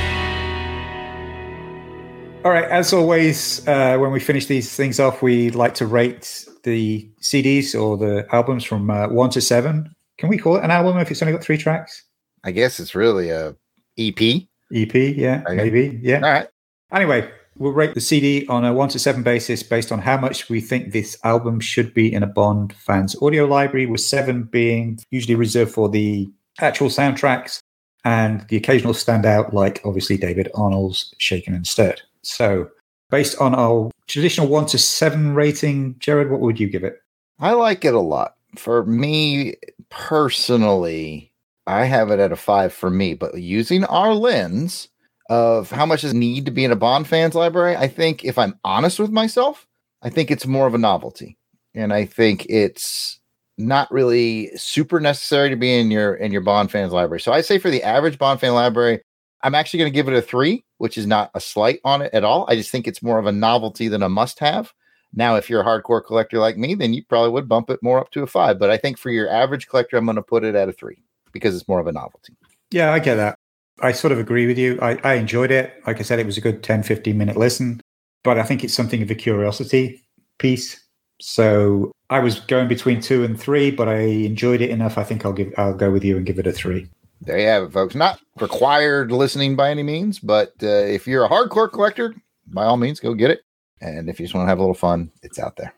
All 2.44 2.50
right. 2.50 2.64
As 2.64 2.92
always, 2.92 3.66
uh, 3.68 3.96
when 3.98 4.10
we 4.10 4.18
finish 4.18 4.46
these 4.46 4.74
things 4.74 4.98
off, 4.98 5.22
we 5.22 5.50
like 5.50 5.74
to 5.74 5.86
rate 5.86 6.44
the 6.64 7.08
CDs 7.20 7.80
or 7.80 7.96
the 7.96 8.26
albums 8.34 8.64
from 8.64 8.90
uh, 8.90 9.08
one 9.08 9.30
to 9.30 9.40
seven. 9.40 9.94
Can 10.18 10.28
we 10.28 10.38
call 10.38 10.56
it 10.56 10.64
an 10.64 10.70
album 10.72 10.98
if 10.98 11.08
it's 11.10 11.22
only 11.22 11.32
got 11.32 11.42
three 11.44 11.56
tracks? 11.56 12.02
I 12.42 12.50
guess 12.50 12.80
it's 12.80 12.96
really 12.96 13.30
a 13.30 13.54
EP. 13.96 14.42
EP, 14.74 14.94
yeah, 14.94 15.42
Okay. 15.46 15.54
maybe, 15.54 16.00
yeah. 16.02 16.16
All 16.16 16.32
right. 16.32 16.48
Anyway, 16.92 17.30
we'll 17.58 17.72
rate 17.72 17.94
the 17.94 18.00
CD 18.00 18.44
on 18.48 18.64
a 18.64 18.72
one 18.72 18.88
to 18.88 18.98
seven 18.98 19.22
basis 19.22 19.62
based 19.62 19.92
on 19.92 20.00
how 20.00 20.16
much 20.16 20.48
we 20.48 20.60
think 20.60 20.92
this 20.92 21.16
album 21.22 21.60
should 21.60 21.94
be 21.94 22.12
in 22.12 22.24
a 22.24 22.26
Bond 22.26 22.72
fan's 22.72 23.14
audio 23.22 23.44
library, 23.44 23.86
with 23.86 24.00
seven 24.00 24.44
being 24.44 24.98
usually 25.10 25.36
reserved 25.36 25.72
for 25.72 25.88
the 25.88 26.28
actual 26.60 26.88
soundtracks 26.88 27.60
and 28.04 28.44
the 28.48 28.56
occasional 28.56 28.94
standout, 28.94 29.52
like 29.52 29.80
obviously 29.84 30.16
David 30.16 30.48
Arnold's 30.56 31.14
Shaken 31.18 31.54
and 31.54 31.66
Stirred. 31.66 32.02
So, 32.22 32.68
based 33.10 33.40
on 33.40 33.54
our 33.54 33.90
traditional 34.06 34.48
one 34.48 34.66
to 34.66 34.78
seven 34.78 35.34
rating, 35.34 35.96
Jared, 35.98 36.30
what 36.30 36.40
would 36.40 36.60
you 36.60 36.68
give 36.68 36.84
it? 36.84 36.98
I 37.38 37.52
like 37.52 37.84
it 37.84 37.94
a 37.94 38.00
lot. 38.00 38.36
For 38.56 38.84
me 38.84 39.54
personally, 39.90 41.32
I 41.66 41.84
have 41.84 42.10
it 42.10 42.20
at 42.20 42.32
a 42.32 42.36
five 42.36 42.72
for 42.72 42.90
me, 42.90 43.14
but 43.14 43.34
using 43.38 43.84
our 43.84 44.14
lens 44.14 44.88
of 45.30 45.70
how 45.70 45.86
much 45.86 46.02
does 46.02 46.14
need 46.14 46.44
to 46.44 46.50
be 46.50 46.64
in 46.64 46.72
a 46.72 46.76
Bond 46.76 47.06
fans 47.06 47.34
library, 47.34 47.76
I 47.76 47.88
think 47.88 48.24
if 48.24 48.38
I'm 48.38 48.58
honest 48.64 48.98
with 48.98 49.10
myself, 49.10 49.66
I 50.02 50.10
think 50.10 50.30
it's 50.30 50.46
more 50.46 50.66
of 50.66 50.74
a 50.74 50.78
novelty. 50.78 51.38
And 51.74 51.92
I 51.92 52.04
think 52.04 52.44
it's 52.48 53.20
not 53.56 53.90
really 53.90 54.50
super 54.56 55.00
necessary 55.00 55.48
to 55.50 55.56
be 55.56 55.78
in 55.78 55.90
your 55.90 56.14
in 56.14 56.32
your 56.32 56.40
Bond 56.42 56.70
fans 56.70 56.92
library. 56.92 57.20
So 57.20 57.32
I 57.32 57.40
say 57.40 57.58
for 57.58 57.70
the 57.70 57.82
average 57.82 58.18
Bond 58.18 58.40
fan 58.40 58.54
library, 58.54 59.00
I'm 59.42 59.54
actually 59.54 59.78
going 59.78 59.92
to 59.92 59.94
give 59.94 60.08
it 60.08 60.14
a 60.14 60.22
three, 60.22 60.64
which 60.78 60.96
is 60.96 61.06
not 61.06 61.30
a 61.34 61.40
slight 61.40 61.80
on 61.84 62.02
it 62.02 62.12
at 62.14 62.24
all. 62.24 62.46
I 62.48 62.56
just 62.56 62.70
think 62.70 62.86
it's 62.86 63.02
more 63.02 63.18
of 63.18 63.26
a 63.26 63.32
novelty 63.32 63.88
than 63.88 64.02
a 64.02 64.08
must 64.08 64.38
have. 64.38 64.72
Now, 65.14 65.36
if 65.36 65.50
you're 65.50 65.60
a 65.60 65.64
hardcore 65.64 66.04
collector 66.04 66.38
like 66.38 66.56
me, 66.56 66.74
then 66.74 66.94
you 66.94 67.04
probably 67.04 67.30
would 67.30 67.48
bump 67.48 67.68
it 67.70 67.82
more 67.82 67.98
up 67.98 68.10
to 68.12 68.22
a 68.22 68.26
five. 68.26 68.58
But 68.58 68.70
I 68.70 68.76
think 68.76 68.98
for 68.98 69.10
your 69.10 69.28
average 69.28 69.68
collector, 69.68 69.96
I'm 69.96 70.06
going 70.06 70.16
to 70.16 70.22
put 70.22 70.44
it 70.44 70.54
at 70.54 70.68
a 70.68 70.72
three 70.72 71.02
because 71.32 71.54
it's 71.54 71.68
more 71.68 71.80
of 71.80 71.86
a 71.86 71.92
novelty. 71.92 72.34
Yeah, 72.70 72.92
I 72.92 72.98
get 72.98 73.16
that. 73.16 73.36
I 73.80 73.92
sort 73.92 74.12
of 74.12 74.18
agree 74.18 74.46
with 74.46 74.58
you. 74.58 74.78
I, 74.80 74.98
I 75.02 75.14
enjoyed 75.14 75.50
it. 75.50 75.74
Like 75.86 75.98
I 75.98 76.02
said, 76.02 76.18
it 76.18 76.26
was 76.26 76.38
a 76.38 76.40
good 76.40 76.62
10, 76.62 76.82
15 76.82 77.16
minute 77.16 77.36
listen, 77.36 77.80
but 78.22 78.38
I 78.38 78.42
think 78.42 78.64
it's 78.64 78.74
something 78.74 79.02
of 79.02 79.10
a 79.10 79.14
curiosity 79.14 80.02
piece. 80.38 80.82
So 81.20 81.92
I 82.10 82.20
was 82.20 82.40
going 82.40 82.68
between 82.68 83.00
two 83.00 83.24
and 83.24 83.38
three, 83.38 83.70
but 83.70 83.88
I 83.88 83.98
enjoyed 84.00 84.60
it 84.60 84.70
enough. 84.70 84.98
I 84.98 85.04
think 85.04 85.24
I'll 85.24 85.32
give 85.32 85.52
I'll 85.56 85.74
go 85.74 85.90
with 85.90 86.04
you 86.04 86.16
and 86.16 86.26
give 86.26 86.38
it 86.38 86.46
a 86.46 86.52
three. 86.52 86.88
There 87.24 87.38
you 87.38 87.46
have 87.46 87.62
it, 87.62 87.72
folks. 87.72 87.94
Not 87.94 88.20
required 88.40 89.12
listening 89.12 89.54
by 89.54 89.70
any 89.70 89.84
means, 89.84 90.18
but 90.18 90.54
uh, 90.60 90.66
if 90.66 91.06
you're 91.06 91.24
a 91.24 91.28
hardcore 91.28 91.70
collector, 91.70 92.14
by 92.48 92.64
all 92.64 92.76
means, 92.76 92.98
go 92.98 93.14
get 93.14 93.30
it. 93.30 93.42
And 93.80 94.08
if 94.08 94.18
you 94.18 94.26
just 94.26 94.34
want 94.34 94.46
to 94.46 94.48
have 94.48 94.58
a 94.58 94.62
little 94.62 94.74
fun, 94.74 95.12
it's 95.22 95.38
out 95.38 95.56
there. 95.56 95.72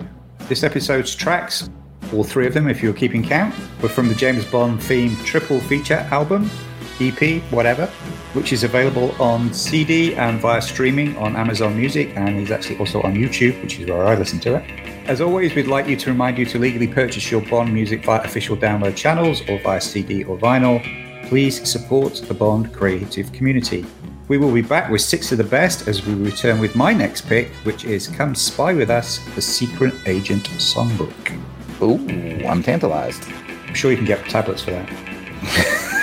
This 0.48 0.62
episode's 0.62 1.14
tracks, 1.14 1.70
all 2.12 2.22
three 2.22 2.46
of 2.46 2.54
them 2.54 2.68
if 2.68 2.82
you're 2.82 2.92
keeping 2.92 3.22
count, 3.22 3.54
were 3.82 3.88
from 3.88 4.08
the 4.08 4.14
James 4.14 4.44
Bond 4.44 4.78
themed 4.80 5.24
triple 5.24 5.60
feature 5.60 6.06
album, 6.10 6.50
EP, 7.00 7.42
whatever, 7.52 7.86
which 8.32 8.52
is 8.52 8.64
available 8.64 9.10
on 9.20 9.52
CD 9.52 10.14
and 10.14 10.40
via 10.40 10.60
streaming 10.60 11.16
on 11.16 11.36
Amazon 11.36 11.76
Music 11.76 12.16
and 12.16 12.40
is 12.40 12.50
actually 12.50 12.78
also 12.78 13.00
on 13.02 13.14
YouTube, 13.14 13.60
which 13.62 13.78
is 13.78 13.88
where 13.88 14.06
I 14.06 14.14
listen 14.16 14.40
to 14.40 14.56
it. 14.56 14.64
As 15.08 15.20
always, 15.20 15.54
we'd 15.54 15.68
like 15.68 15.86
you 15.86 15.96
to 15.96 16.10
remind 16.10 16.36
you 16.36 16.46
to 16.46 16.58
legally 16.58 16.88
purchase 16.88 17.30
your 17.30 17.40
Bond 17.42 17.72
music 17.72 18.04
via 18.04 18.22
official 18.22 18.56
download 18.56 18.96
channels 18.96 19.40
or 19.48 19.60
via 19.60 19.80
CD 19.80 20.24
or 20.24 20.36
vinyl. 20.36 20.82
Please 21.28 21.68
support 21.68 22.14
the 22.26 22.34
Bond 22.34 22.72
creative 22.72 23.32
community. 23.32 23.86
We 24.28 24.38
will 24.38 24.52
be 24.52 24.62
back 24.62 24.90
with 24.90 25.02
six 25.02 25.30
of 25.30 25.38
the 25.38 25.44
best 25.44 25.86
as 25.86 26.04
we 26.04 26.14
return 26.14 26.58
with 26.58 26.74
my 26.74 26.92
next 26.92 27.28
pick, 27.28 27.50
which 27.62 27.84
is 27.84 28.08
Come 28.08 28.34
Spy 28.34 28.74
With 28.74 28.90
Us, 28.90 29.18
the 29.36 29.42
Secret 29.42 29.94
Agent 30.06 30.44
Songbook. 30.58 31.12
Ooh, 31.80 32.44
I'm 32.44 32.62
tantalized. 32.62 33.22
I'm 33.68 33.74
sure 33.74 33.92
you 33.92 33.96
can 33.96 34.06
get 34.06 34.24
tablets 34.28 34.62
for 34.62 34.72
that. 34.72 36.02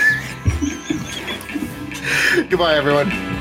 Goodbye, 2.34 2.74
everyone. 2.74 3.33